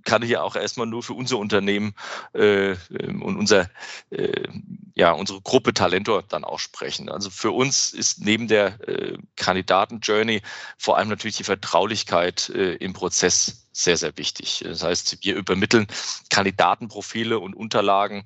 kann 0.07 0.23
hier 0.23 0.43
auch 0.43 0.55
erstmal 0.55 0.87
nur 0.87 1.03
für 1.03 1.13
unser 1.13 1.37
Unternehmen 1.37 1.93
äh, 2.33 2.71
ähm, 2.71 3.21
und 3.21 3.37
unser, 3.37 3.69
äh, 4.09 4.47
ja, 4.95 5.11
unsere 5.11 5.41
Gruppe 5.41 5.73
Talentor 5.73 6.23
dann 6.23 6.45
auch 6.45 6.59
sprechen. 6.59 7.09
Also 7.09 7.29
für 7.29 7.51
uns 7.51 7.91
ist 7.93 8.21
neben 8.21 8.47
der 8.47 8.79
äh, 8.87 9.17
Kandidaten-Journey 9.35 10.41
vor 10.77 10.97
allem 10.97 11.09
natürlich 11.09 11.37
die 11.37 11.43
Vertraulichkeit 11.43 12.49
äh, 12.49 12.75
im 12.75 12.93
Prozess 12.93 13.67
sehr, 13.73 13.97
sehr 13.97 14.17
wichtig. 14.17 14.63
Das 14.63 14.81
heißt, 14.81 15.17
wir 15.21 15.35
übermitteln 15.35 15.87
Kandidatenprofile 16.29 17.37
und 17.39 17.53
Unterlagen 17.53 18.23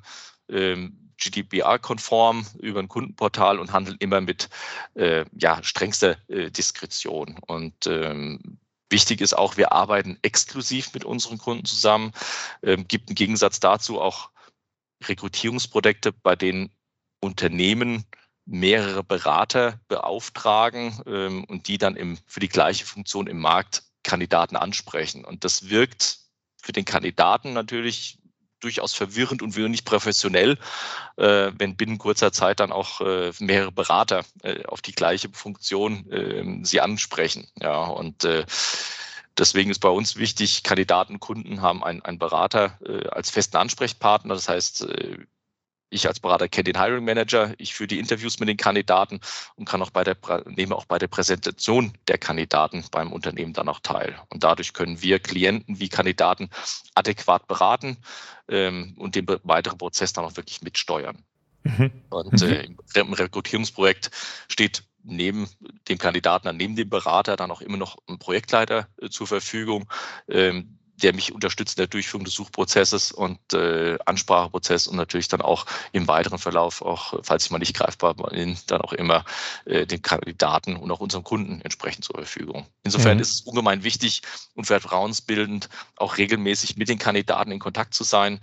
ähm, 0.49 1.00
GDPR-konform 1.21 2.45
über 2.59 2.79
ein 2.79 2.87
Kundenportal 2.87 3.59
und 3.59 3.71
handeln 3.71 3.97
immer 3.99 4.21
mit 4.21 4.49
äh, 4.95 5.25
ja, 5.37 5.63
strengster 5.63 6.17
äh, 6.27 6.51
Diskretion. 6.51 7.39
Und 7.47 7.87
ähm, 7.87 8.57
wichtig 8.89 9.21
ist 9.21 9.37
auch, 9.37 9.57
wir 9.57 9.71
arbeiten 9.71 10.17
exklusiv 10.21 10.93
mit 10.93 11.05
unseren 11.05 11.37
Kunden 11.37 11.65
zusammen. 11.65 12.11
Ähm, 12.63 12.87
gibt 12.87 13.09
im 13.09 13.15
Gegensatz 13.15 13.59
dazu 13.59 14.01
auch 14.01 14.31
Rekrutierungsprojekte, 15.03 16.11
bei 16.11 16.35
denen 16.35 16.71
Unternehmen 17.21 18.05
mehrere 18.45 19.03
Berater 19.03 19.79
beauftragen 19.87 21.01
ähm, 21.05 21.43
und 21.45 21.67
die 21.67 21.77
dann 21.77 21.95
im, 21.95 22.17
für 22.25 22.39
die 22.39 22.49
gleiche 22.49 22.85
Funktion 22.85 23.27
im 23.27 23.39
Markt 23.39 23.83
Kandidaten 24.03 24.55
ansprechen. 24.55 25.23
Und 25.23 25.43
das 25.43 25.69
wirkt 25.69 26.19
für 26.61 26.71
den 26.71 26.85
Kandidaten 26.85 27.53
natürlich 27.53 28.19
durchaus 28.61 28.93
verwirrend 28.93 29.41
und 29.41 29.55
wenig 29.55 29.85
professionell, 29.85 30.57
äh, 31.17 31.51
wenn 31.57 31.75
binnen 31.75 31.97
kurzer 31.97 32.31
Zeit 32.31 32.59
dann 32.59 32.71
auch 32.71 33.01
äh, 33.01 33.31
mehrere 33.39 33.71
Berater 33.71 34.23
äh, 34.43 34.63
auf 34.65 34.81
die 34.81 34.93
gleiche 34.93 35.29
Funktion 35.33 36.07
ähm, 36.11 36.65
sie 36.65 36.81
ansprechen. 36.81 37.47
Ja, 37.59 37.83
und 37.83 38.23
äh, 38.23 38.45
Deswegen 39.37 39.71
ist 39.71 39.79
bei 39.79 39.89
uns 39.89 40.17
wichtig, 40.17 40.63
Kandidaten, 40.63 41.19
Kunden 41.19 41.61
haben 41.61 41.83
einen, 41.83 42.01
einen 42.01 42.19
Berater 42.19 42.77
äh, 42.85 43.07
als 43.07 43.29
festen 43.31 43.57
Ansprechpartner. 43.57 44.33
Das 44.33 44.49
heißt, 44.49 44.83
äh, 44.83 45.17
ich 45.91 46.07
als 46.07 46.19
Berater 46.19 46.47
kenne 46.47 46.71
den 46.71 46.81
Hiring 46.81 47.05
Manager, 47.05 47.53
ich 47.57 47.75
führe 47.75 47.87
die 47.87 47.99
Interviews 47.99 48.39
mit 48.39 48.49
den 48.49 48.57
Kandidaten 48.57 49.19
und 49.55 49.65
kann 49.65 49.81
auch 49.81 49.91
bei 49.91 50.03
der, 50.03 50.17
nehme 50.45 50.75
auch 50.75 50.85
bei 50.85 50.97
der 50.97 51.07
Präsentation 51.07 51.93
der 52.07 52.17
Kandidaten 52.17 52.83
beim 52.91 53.11
Unternehmen 53.11 53.53
dann 53.53 53.69
auch 53.69 53.81
teil. 53.81 54.15
Und 54.29 54.43
dadurch 54.43 54.73
können 54.73 55.01
wir 55.01 55.19
Klienten 55.19 55.79
wie 55.79 55.89
Kandidaten 55.89 56.49
adäquat 56.95 57.47
beraten 57.47 57.97
ähm, 58.47 58.95
und 58.97 59.15
den 59.15 59.27
weiteren 59.43 59.77
Prozess 59.77 60.13
dann 60.13 60.25
auch 60.25 60.37
wirklich 60.37 60.61
mitsteuern. 60.61 61.23
Mhm. 61.63 61.91
Und 62.09 62.41
äh, 62.41 62.67
im 62.95 63.13
Rekrutierungsprojekt 63.13 64.09
steht 64.47 64.83
neben 65.03 65.47
dem 65.89 65.97
Kandidaten, 65.97 66.55
neben 66.55 66.75
dem 66.75 66.89
Berater 66.89 67.35
dann 67.35 67.51
auch 67.51 67.61
immer 67.61 67.77
noch 67.77 67.97
ein 68.07 68.17
Projektleiter 68.17 68.87
äh, 69.01 69.09
zur 69.09 69.27
Verfügung, 69.27 69.87
ähm, 70.29 70.77
der 71.01 71.13
mich 71.13 71.33
unterstützt 71.33 71.77
in 71.77 71.81
der 71.81 71.87
Durchführung 71.87 72.25
des 72.25 72.33
Suchprozesses 72.33 73.11
und 73.11 73.39
äh, 73.53 73.97
Anspracheprozess 74.05 74.87
und 74.87 74.97
natürlich 74.97 75.27
dann 75.27 75.41
auch 75.41 75.65
im 75.91 76.07
weiteren 76.07 76.39
Verlauf, 76.39 76.81
auch 76.81 77.19
falls 77.23 77.45
ich 77.45 77.51
mal 77.51 77.59
nicht 77.59 77.75
greifbar 77.75 78.15
bin, 78.15 78.57
dann 78.67 78.81
auch 78.81 78.93
immer 78.93 79.25
äh, 79.65 79.85
den 79.85 80.01
Kandidaten 80.01 80.75
und 80.75 80.91
auch 80.91 80.99
unserem 80.99 81.23
Kunden 81.23 81.61
entsprechend 81.61 82.05
zur 82.05 82.15
Verfügung. 82.15 82.65
Insofern 82.83 83.17
mhm. 83.17 83.21
ist 83.21 83.31
es 83.31 83.41
ungemein 83.41 83.83
wichtig 83.83 84.21
und 84.55 84.65
vertrauensbildend, 84.65 85.69
auch 85.95 86.17
regelmäßig 86.17 86.77
mit 86.77 86.89
den 86.89 86.99
Kandidaten 86.99 87.51
in 87.51 87.59
Kontakt 87.59 87.93
zu 87.93 88.03
sein, 88.03 88.39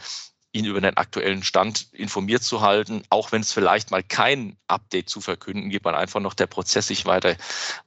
ihn 0.52 0.64
über 0.64 0.80
den 0.80 0.96
aktuellen 0.96 1.42
Stand 1.42 1.88
informiert 1.92 2.42
zu 2.42 2.62
halten, 2.62 3.02
auch 3.10 3.32
wenn 3.32 3.42
es 3.42 3.52
vielleicht 3.52 3.90
mal 3.90 4.02
kein 4.02 4.56
Update 4.66 5.10
zu 5.10 5.20
verkünden 5.20 5.68
gibt, 5.68 5.84
weil 5.84 5.94
einfach 5.94 6.20
noch 6.20 6.34
der 6.34 6.46
Prozess 6.46 6.86
sich 6.86 7.04
weiter, 7.04 7.36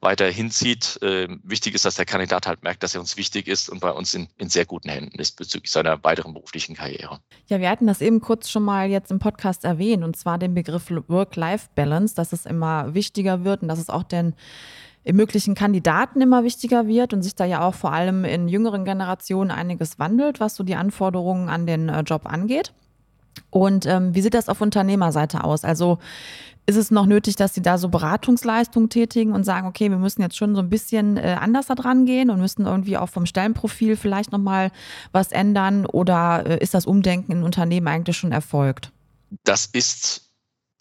weiter 0.00 0.30
hinzieht. 0.30 1.00
Äh, 1.02 1.28
wichtig 1.42 1.74
ist, 1.74 1.84
dass 1.84 1.96
der 1.96 2.04
Kandidat 2.04 2.46
halt 2.46 2.62
merkt, 2.62 2.82
dass 2.82 2.94
er 2.94 3.00
uns 3.00 3.16
wichtig 3.16 3.48
ist 3.48 3.68
und 3.68 3.80
bei 3.80 3.90
uns 3.90 4.14
in, 4.14 4.28
in 4.38 4.48
sehr 4.48 4.64
guten 4.64 4.88
Händen 4.88 5.18
ist 5.18 5.36
bezüglich 5.36 5.72
seiner 5.72 6.02
weiteren 6.04 6.34
beruflichen 6.34 6.76
Karriere. 6.76 7.20
Ja, 7.48 7.58
wir 7.58 7.68
hatten 7.68 7.88
das 7.88 8.00
eben 8.00 8.20
kurz 8.20 8.48
schon 8.48 8.62
mal 8.62 8.88
jetzt 8.88 9.10
im 9.10 9.18
Podcast 9.18 9.64
erwähnt 9.64 10.04
und 10.04 10.16
zwar 10.16 10.38
den 10.38 10.54
Begriff 10.54 10.90
Work-Life-Balance, 10.90 12.14
dass 12.14 12.32
es 12.32 12.46
immer 12.46 12.94
wichtiger 12.94 13.44
wird 13.44 13.62
und 13.62 13.68
dass 13.68 13.80
es 13.80 13.90
auch 13.90 14.04
den 14.04 14.34
möglichen 15.10 15.54
Kandidaten 15.54 16.20
immer 16.20 16.44
wichtiger 16.44 16.86
wird 16.86 17.12
und 17.12 17.22
sich 17.22 17.34
da 17.34 17.44
ja 17.44 17.60
auch 17.62 17.74
vor 17.74 17.92
allem 17.92 18.24
in 18.24 18.48
jüngeren 18.48 18.84
Generationen 18.84 19.50
einiges 19.50 19.98
wandelt, 19.98 20.38
was 20.38 20.54
so 20.54 20.62
die 20.62 20.76
Anforderungen 20.76 21.48
an 21.48 21.66
den 21.66 21.88
äh, 21.88 22.02
Job 22.02 22.26
angeht. 22.26 22.72
Und 23.50 23.86
ähm, 23.86 24.14
wie 24.14 24.22
sieht 24.22 24.34
das 24.34 24.48
auf 24.48 24.60
Unternehmerseite 24.60 25.44
aus? 25.44 25.64
Also 25.64 25.98
ist 26.66 26.76
es 26.76 26.90
noch 26.90 27.06
nötig, 27.06 27.36
dass 27.36 27.54
Sie 27.54 27.62
da 27.62 27.76
so 27.76 27.88
Beratungsleistungen 27.88 28.88
tätigen 28.88 29.32
und 29.32 29.44
sagen, 29.44 29.66
okay, 29.66 29.90
wir 29.90 29.98
müssen 29.98 30.22
jetzt 30.22 30.36
schon 30.36 30.54
so 30.54 30.60
ein 30.60 30.70
bisschen 30.70 31.16
äh, 31.16 31.36
anders 31.40 31.66
da 31.66 31.74
dran 31.74 32.06
gehen 32.06 32.30
und 32.30 32.40
müssen 32.40 32.66
irgendwie 32.66 32.96
auch 32.96 33.08
vom 33.08 33.26
Stellenprofil 33.26 33.96
vielleicht 33.96 34.30
nochmal 34.30 34.70
was 35.10 35.32
ändern? 35.32 35.86
Oder 35.86 36.46
äh, 36.46 36.58
ist 36.62 36.74
das 36.74 36.86
Umdenken 36.86 37.32
in 37.32 37.42
Unternehmen 37.42 37.88
eigentlich 37.88 38.16
schon 38.16 38.32
erfolgt? 38.32 38.92
Das 39.44 39.66
ist 39.66 40.31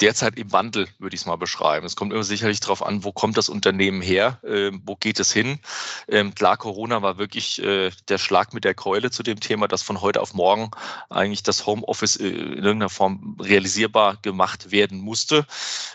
derzeit 0.02 0.38
im 0.38 0.52
Wandel, 0.52 0.88
würde 1.00 1.16
ich 1.16 1.22
es 1.22 1.26
mal 1.28 1.36
beschreiben. 1.36 1.86
Es 1.86 1.96
kommt 1.96 2.12
immer 2.12 2.24
sicherlich 2.24 2.60
darauf 2.60 2.84
an, 2.84 3.04
wo 3.04 3.12
kommt 3.12 3.38
das 3.38 3.50
Unternehmen 3.50 4.02
her, 4.02 4.40
äh, 4.44 4.72
wo 4.84 4.96
geht 4.96 5.20
es 5.20 5.32
hin. 5.32 5.60
Ähm, 6.08 6.34
klar, 6.34 6.58
Corona 6.58 7.02
war 7.02 7.18
wirklich 7.18 7.62
äh, 7.64 7.92
der 8.08 8.18
Schlag 8.18 8.54
mit 8.54 8.64
der 8.64 8.74
Keule 8.74 9.12
zu 9.12 9.24
dem 9.24 9.40
Thema, 9.40 9.68
dass 9.68 9.84
von 9.84 10.02
heute 10.02 10.22
auf 10.22 10.34
morgen 10.34 10.72
eigentlich 11.10 11.44
das 11.44 11.66
Homeoffice 11.66 12.18
äh, 12.18 12.28
in 12.28 12.64
irgendeiner 12.64 12.90
Form 12.90 13.38
realisierbar 13.40 14.18
gemacht 14.22 14.72
werden 14.72 15.00
musste. 15.00 15.46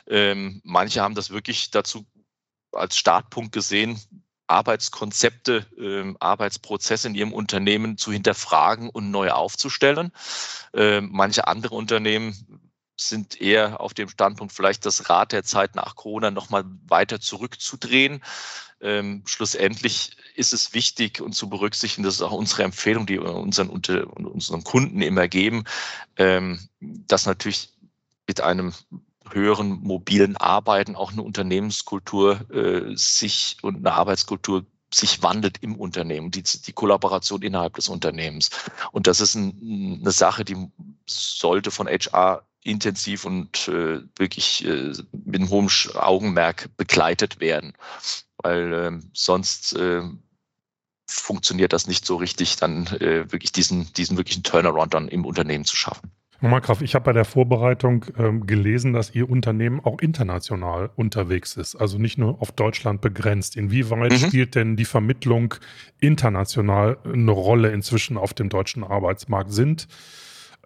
Ähm, 0.06 0.60
manche 0.64 1.02
haben 1.02 1.14
das 1.14 1.30
wirklich 1.30 1.70
dazu 1.70 2.06
als 2.72 2.96
Startpunkt 2.96 3.52
gesehen, 3.52 4.00
Arbeitskonzepte, 4.46 5.66
ähm, 5.78 6.16
Arbeitsprozesse 6.20 7.08
in 7.08 7.14
ihrem 7.14 7.32
Unternehmen 7.32 7.98
zu 7.98 8.12
hinterfragen 8.12 8.90
und 8.90 9.10
neu 9.10 9.30
aufzustellen. 9.30 10.12
Ähm, 10.72 11.08
manche 11.12 11.48
andere 11.48 11.74
Unternehmen 11.74 12.65
sind 12.96 13.40
eher 13.40 13.80
auf 13.80 13.94
dem 13.94 14.08
Standpunkt, 14.08 14.52
vielleicht 14.52 14.86
das 14.86 15.08
Rad 15.10 15.32
der 15.32 15.44
Zeit 15.44 15.74
nach 15.74 15.96
Corona 15.96 16.30
nochmal 16.30 16.64
weiter 16.88 17.20
zurückzudrehen. 17.20 18.22
Ähm, 18.80 19.22
schlussendlich 19.26 20.16
ist 20.34 20.52
es 20.52 20.74
wichtig 20.74 21.20
und 21.20 21.34
zu 21.34 21.48
berücksichtigen, 21.48 22.02
das 22.02 22.14
ist 22.14 22.22
auch 22.22 22.32
unsere 22.32 22.62
Empfehlung, 22.64 23.06
die 23.06 23.20
wir 23.20 23.34
unseren, 23.34 23.68
unseren 23.70 24.64
Kunden 24.64 25.00
immer 25.00 25.28
geben, 25.28 25.64
ähm, 26.16 26.60
dass 26.80 27.26
natürlich 27.26 27.70
mit 28.26 28.40
einem 28.40 28.72
höheren 29.30 29.82
mobilen 29.82 30.36
Arbeiten 30.36 30.94
auch 30.94 31.12
eine 31.12 31.22
Unternehmenskultur 31.22 32.50
äh, 32.50 32.96
sich 32.96 33.56
und 33.62 33.76
eine 33.76 33.92
Arbeitskultur 33.92 34.64
sich 34.92 35.22
wandelt 35.22 35.58
im 35.62 35.76
Unternehmen, 35.76 36.30
die, 36.30 36.42
die 36.42 36.72
Kollaboration 36.72 37.42
innerhalb 37.42 37.74
des 37.74 37.88
Unternehmens. 37.88 38.50
Und 38.92 39.06
das 39.06 39.20
ist 39.20 39.34
ein, 39.34 40.00
eine 40.00 40.12
Sache, 40.12 40.44
die 40.44 40.70
sollte 41.06 41.70
von 41.70 41.88
HR 41.88 42.46
intensiv 42.66 43.24
und 43.24 43.68
äh, 43.68 44.00
wirklich 44.16 44.64
äh, 44.66 44.92
mit 45.24 45.40
einem 45.40 45.50
hohen 45.50 45.70
Augenmerk 45.94 46.68
begleitet 46.76 47.40
werden. 47.40 47.72
Weil 48.42 48.72
äh, 48.72 48.92
sonst 49.12 49.74
äh, 49.76 50.02
funktioniert 51.06 51.72
das 51.72 51.86
nicht 51.86 52.04
so 52.04 52.16
richtig, 52.16 52.56
dann 52.56 52.86
äh, 52.98 53.30
wirklich 53.32 53.52
diesen, 53.52 53.92
diesen 53.94 54.16
wirklichen 54.16 54.42
Turnaround 54.42 54.94
dann 54.94 55.08
im 55.08 55.24
Unternehmen 55.24 55.64
zu 55.64 55.76
schaffen. 55.76 56.10
Nochmal 56.40 56.60
Graf, 56.60 56.82
ich 56.82 56.94
habe 56.94 57.06
bei 57.06 57.12
der 57.14 57.24
Vorbereitung 57.24 58.04
ähm, 58.18 58.46
gelesen, 58.46 58.92
dass 58.92 59.14
Ihr 59.14 59.30
Unternehmen 59.30 59.80
auch 59.80 60.00
international 60.00 60.90
unterwegs 60.94 61.56
ist, 61.56 61.76
also 61.76 61.96
nicht 61.96 62.18
nur 62.18 62.42
auf 62.42 62.52
Deutschland 62.52 63.00
begrenzt. 63.00 63.56
Inwieweit 63.56 64.12
mhm. 64.12 64.18
spielt 64.18 64.54
denn 64.54 64.76
die 64.76 64.84
Vermittlung 64.84 65.54
international 65.98 66.98
eine 67.04 67.30
Rolle 67.30 67.70
inzwischen 67.70 68.18
auf 68.18 68.34
dem 68.34 68.50
deutschen 68.50 68.84
Arbeitsmarkt? 68.84 69.50
Sind, 69.50 69.88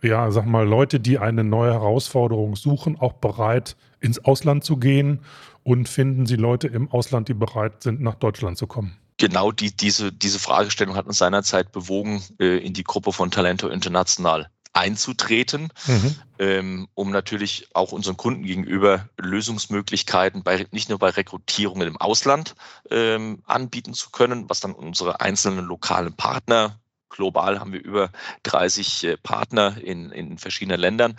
ja, 0.02 0.30
sag 0.30 0.46
mal, 0.46 0.66
Leute, 0.66 1.00
die 1.00 1.18
eine 1.18 1.44
neue 1.44 1.72
Herausforderung 1.72 2.56
suchen, 2.56 2.98
auch 2.98 3.14
bereit, 3.14 3.76
ins 4.00 4.24
Ausland 4.24 4.64
zu 4.64 4.76
gehen? 4.76 5.20
Und 5.62 5.88
finden 5.88 6.24
Sie 6.26 6.36
Leute 6.36 6.68
im 6.68 6.90
Ausland, 6.90 7.28
die 7.28 7.34
bereit 7.34 7.82
sind, 7.82 8.00
nach 8.00 8.14
Deutschland 8.14 8.56
zu 8.56 8.66
kommen? 8.66 8.96
Genau 9.18 9.52
die, 9.52 9.76
diese, 9.76 10.10
diese 10.10 10.38
Fragestellung 10.38 10.96
hat 10.96 11.06
uns 11.06 11.18
seinerzeit 11.18 11.72
bewogen, 11.72 12.22
äh, 12.38 12.56
in 12.58 12.72
die 12.72 12.84
Gruppe 12.84 13.12
von 13.12 13.30
Talento 13.30 13.68
International 13.68 14.48
einzutreten, 14.72 15.68
mhm. 15.86 16.16
ähm, 16.38 16.88
um 16.94 17.10
natürlich 17.10 17.68
auch 17.74 17.92
unseren 17.92 18.16
Kunden 18.16 18.44
gegenüber 18.44 19.08
Lösungsmöglichkeiten 19.18 20.42
bei, 20.42 20.66
nicht 20.70 20.88
nur 20.88 20.98
bei 20.98 21.10
Rekrutierungen 21.10 21.88
im 21.88 21.96
Ausland 21.96 22.54
ähm, 22.90 23.42
anbieten 23.46 23.94
zu 23.94 24.10
können, 24.10 24.48
was 24.48 24.60
dann 24.60 24.72
unsere 24.72 25.20
einzelnen 25.20 25.64
lokalen 25.66 26.14
Partner 26.14 26.78
Global 27.11 27.61
haben 27.61 27.73
wir 27.73 27.83
über 27.83 28.11
30 28.44 29.05
äh, 29.05 29.16
Partner 29.18 29.77
in, 29.83 30.11
in 30.11 30.38
verschiedenen 30.38 30.81
Ländern 30.81 31.18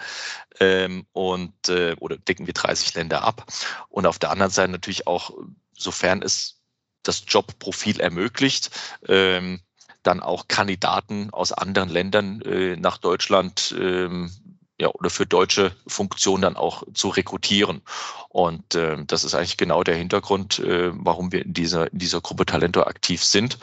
ähm, 0.59 1.05
und 1.11 1.69
äh, 1.69 1.95
oder 1.99 2.17
decken 2.17 2.47
wir 2.47 2.53
30 2.53 2.95
Länder 2.95 3.23
ab. 3.23 3.45
Und 3.89 4.05
auf 4.07 4.17
der 4.17 4.31
anderen 4.31 4.51
Seite 4.51 4.71
natürlich 4.71 5.05
auch, 5.07 5.31
sofern 5.77 6.21
es 6.21 6.61
das 7.03 7.23
Jobprofil 7.27 7.99
ermöglicht, 7.99 8.71
ähm, 9.07 9.61
dann 10.03 10.19
auch 10.19 10.47
Kandidaten 10.47 11.29
aus 11.31 11.51
anderen 11.51 11.89
Ländern 11.89 12.41
äh, 12.41 12.75
nach 12.75 12.97
Deutschland 12.97 13.75
ähm, 13.77 14.31
ja, 14.79 14.89
oder 14.89 15.11
für 15.11 15.27
deutsche 15.27 15.75
Funktionen 15.85 16.41
dann 16.41 16.55
auch 16.57 16.83
zu 16.95 17.09
rekrutieren. 17.09 17.83
Und 18.29 18.73
äh, 18.73 18.97
das 19.05 19.23
ist 19.23 19.35
eigentlich 19.35 19.57
genau 19.57 19.83
der 19.83 19.95
Hintergrund, 19.95 20.57
äh, 20.57 20.89
warum 20.93 21.31
wir 21.31 21.45
in 21.45 21.53
dieser, 21.53 21.91
in 21.93 21.99
dieser 21.99 22.19
Gruppe 22.19 22.47
Talento 22.47 22.81
aktiv 22.81 23.23
sind. 23.23 23.59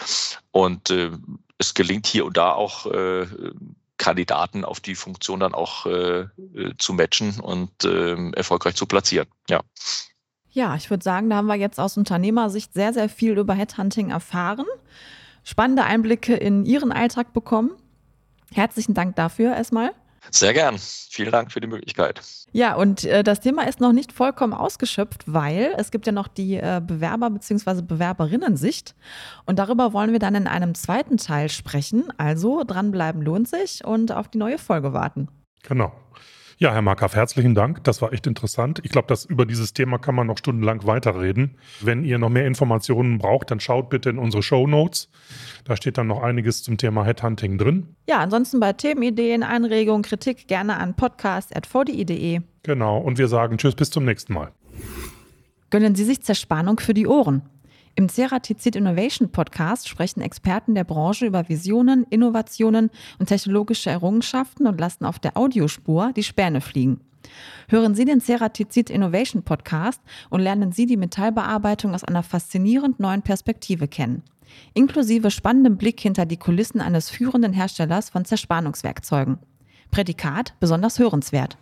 Und 0.52 0.90
äh, 0.90 1.10
es 1.58 1.74
gelingt 1.74 2.06
hier 2.06 2.24
und 2.24 2.36
da 2.36 2.52
auch 2.52 2.86
äh, 2.86 3.26
Kandidaten 3.96 4.64
auf 4.64 4.80
die 4.80 4.94
Funktion 4.94 5.40
dann 5.40 5.54
auch 5.54 5.86
äh, 5.86 6.20
äh 6.20 6.28
zu 6.78 6.92
matchen 6.92 7.40
und 7.40 7.84
äh, 7.84 8.30
erfolgreich 8.32 8.76
zu 8.76 8.86
platzieren. 8.86 9.26
Ja. 9.48 9.60
Ja, 10.50 10.76
ich 10.76 10.88
würde 10.88 11.04
sagen, 11.04 11.28
da 11.28 11.36
haben 11.36 11.46
wir 11.46 11.56
jetzt 11.56 11.78
aus 11.78 11.96
Unternehmersicht 11.96 12.72
sehr, 12.72 12.92
sehr 12.92 13.08
viel 13.08 13.36
über 13.38 13.54
Headhunting 13.54 14.10
erfahren 14.10 14.66
spannende 15.48 15.84
Einblicke 15.84 16.34
in 16.34 16.66
Ihren 16.66 16.92
Alltag 16.92 17.32
bekommen. 17.32 17.70
Herzlichen 18.52 18.92
Dank 18.92 19.16
dafür 19.16 19.54
erstmal. 19.54 19.92
Sehr 20.30 20.52
gern. 20.52 20.76
Vielen 20.78 21.32
Dank 21.32 21.52
für 21.52 21.60
die 21.60 21.66
Möglichkeit. 21.66 22.20
Ja, 22.52 22.74
und 22.74 23.04
äh, 23.04 23.22
das 23.22 23.40
Thema 23.40 23.66
ist 23.66 23.80
noch 23.80 23.92
nicht 23.92 24.12
vollkommen 24.12 24.54
ausgeschöpft, 24.54 25.24
weil 25.26 25.74
es 25.76 25.90
gibt 25.90 26.06
ja 26.06 26.12
noch 26.12 26.28
die 26.28 26.56
äh, 26.56 26.80
Bewerber- 26.84 27.30
bzw. 27.30 27.82
Bewerberinnen-Sicht. 27.82 28.94
Und 29.46 29.58
darüber 29.58 29.92
wollen 29.92 30.12
wir 30.12 30.18
dann 30.18 30.34
in 30.34 30.46
einem 30.46 30.74
zweiten 30.74 31.16
Teil 31.16 31.48
sprechen. 31.48 32.04
Also 32.16 32.64
dranbleiben 32.64 33.22
lohnt 33.22 33.48
sich 33.48 33.84
und 33.84 34.12
auf 34.12 34.28
die 34.28 34.38
neue 34.38 34.58
Folge 34.58 34.92
warten. 34.92 35.28
Genau. 35.62 35.92
Ja, 36.60 36.72
Herr 36.72 36.82
Markaf, 36.82 37.14
herzlichen 37.14 37.54
Dank. 37.54 37.84
Das 37.84 38.02
war 38.02 38.12
echt 38.12 38.26
interessant. 38.26 38.80
Ich 38.82 38.90
glaube, 38.90 39.06
dass 39.06 39.24
über 39.24 39.46
dieses 39.46 39.74
Thema 39.74 39.98
kann 39.98 40.16
man 40.16 40.26
noch 40.26 40.38
stundenlang 40.38 40.84
weiterreden. 40.84 41.56
Wenn 41.80 42.02
ihr 42.02 42.18
noch 42.18 42.30
mehr 42.30 42.48
Informationen 42.48 43.18
braucht, 43.18 43.52
dann 43.52 43.60
schaut 43.60 43.90
bitte 43.90 44.10
in 44.10 44.18
unsere 44.18 44.42
Show 44.42 44.66
Notes. 44.66 45.08
Da 45.62 45.76
steht 45.76 45.98
dann 45.98 46.08
noch 46.08 46.20
einiges 46.20 46.64
zum 46.64 46.76
Thema 46.76 47.04
Headhunting 47.04 47.58
drin. 47.58 47.94
Ja, 48.08 48.18
ansonsten 48.18 48.58
bei 48.58 48.72
Themenideen, 48.72 49.44
Anregungen, 49.44 50.02
Kritik 50.02 50.48
gerne 50.48 50.78
an 50.78 50.94
podcast.vdi.de. 50.94 52.40
Genau. 52.64 52.98
Und 52.98 53.18
wir 53.18 53.28
sagen 53.28 53.56
Tschüss, 53.58 53.76
bis 53.76 53.90
zum 53.90 54.04
nächsten 54.04 54.34
Mal. 54.34 54.50
Gönnen 55.70 55.94
Sie 55.94 56.04
sich 56.04 56.24
Zerspannung 56.24 56.80
für 56.80 56.92
die 56.92 57.06
Ohren. 57.06 57.42
Im 57.98 58.08
Ceratizid 58.08 58.76
Innovation 58.76 59.32
Podcast 59.32 59.88
sprechen 59.88 60.20
Experten 60.20 60.76
der 60.76 60.84
Branche 60.84 61.26
über 61.26 61.48
Visionen, 61.48 62.06
Innovationen 62.10 62.90
und 63.18 63.26
technologische 63.26 63.90
Errungenschaften 63.90 64.68
und 64.68 64.78
lassen 64.78 65.04
auf 65.04 65.18
der 65.18 65.36
Audiospur 65.36 66.12
die 66.14 66.22
Späne 66.22 66.60
fliegen. 66.60 67.00
Hören 67.66 67.96
Sie 67.96 68.04
den 68.04 68.20
Ceratizid 68.20 68.88
Innovation 68.88 69.42
Podcast 69.42 70.00
und 70.30 70.38
lernen 70.38 70.70
Sie 70.70 70.86
die 70.86 70.96
Metallbearbeitung 70.96 71.92
aus 71.92 72.04
einer 72.04 72.22
faszinierend 72.22 73.00
neuen 73.00 73.22
Perspektive 73.22 73.88
kennen. 73.88 74.22
Inklusive 74.74 75.32
spannendem 75.32 75.76
Blick 75.76 75.98
hinter 75.98 76.24
die 76.24 76.36
Kulissen 76.36 76.80
eines 76.80 77.10
führenden 77.10 77.52
Herstellers 77.52 78.10
von 78.10 78.24
Zerspannungswerkzeugen. 78.24 79.38
Prädikat 79.90 80.54
besonders 80.60 81.00
hörenswert. 81.00 81.58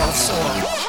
Technik 0.00 0.08
aufs 0.08 0.30
Ohr. 0.30 0.79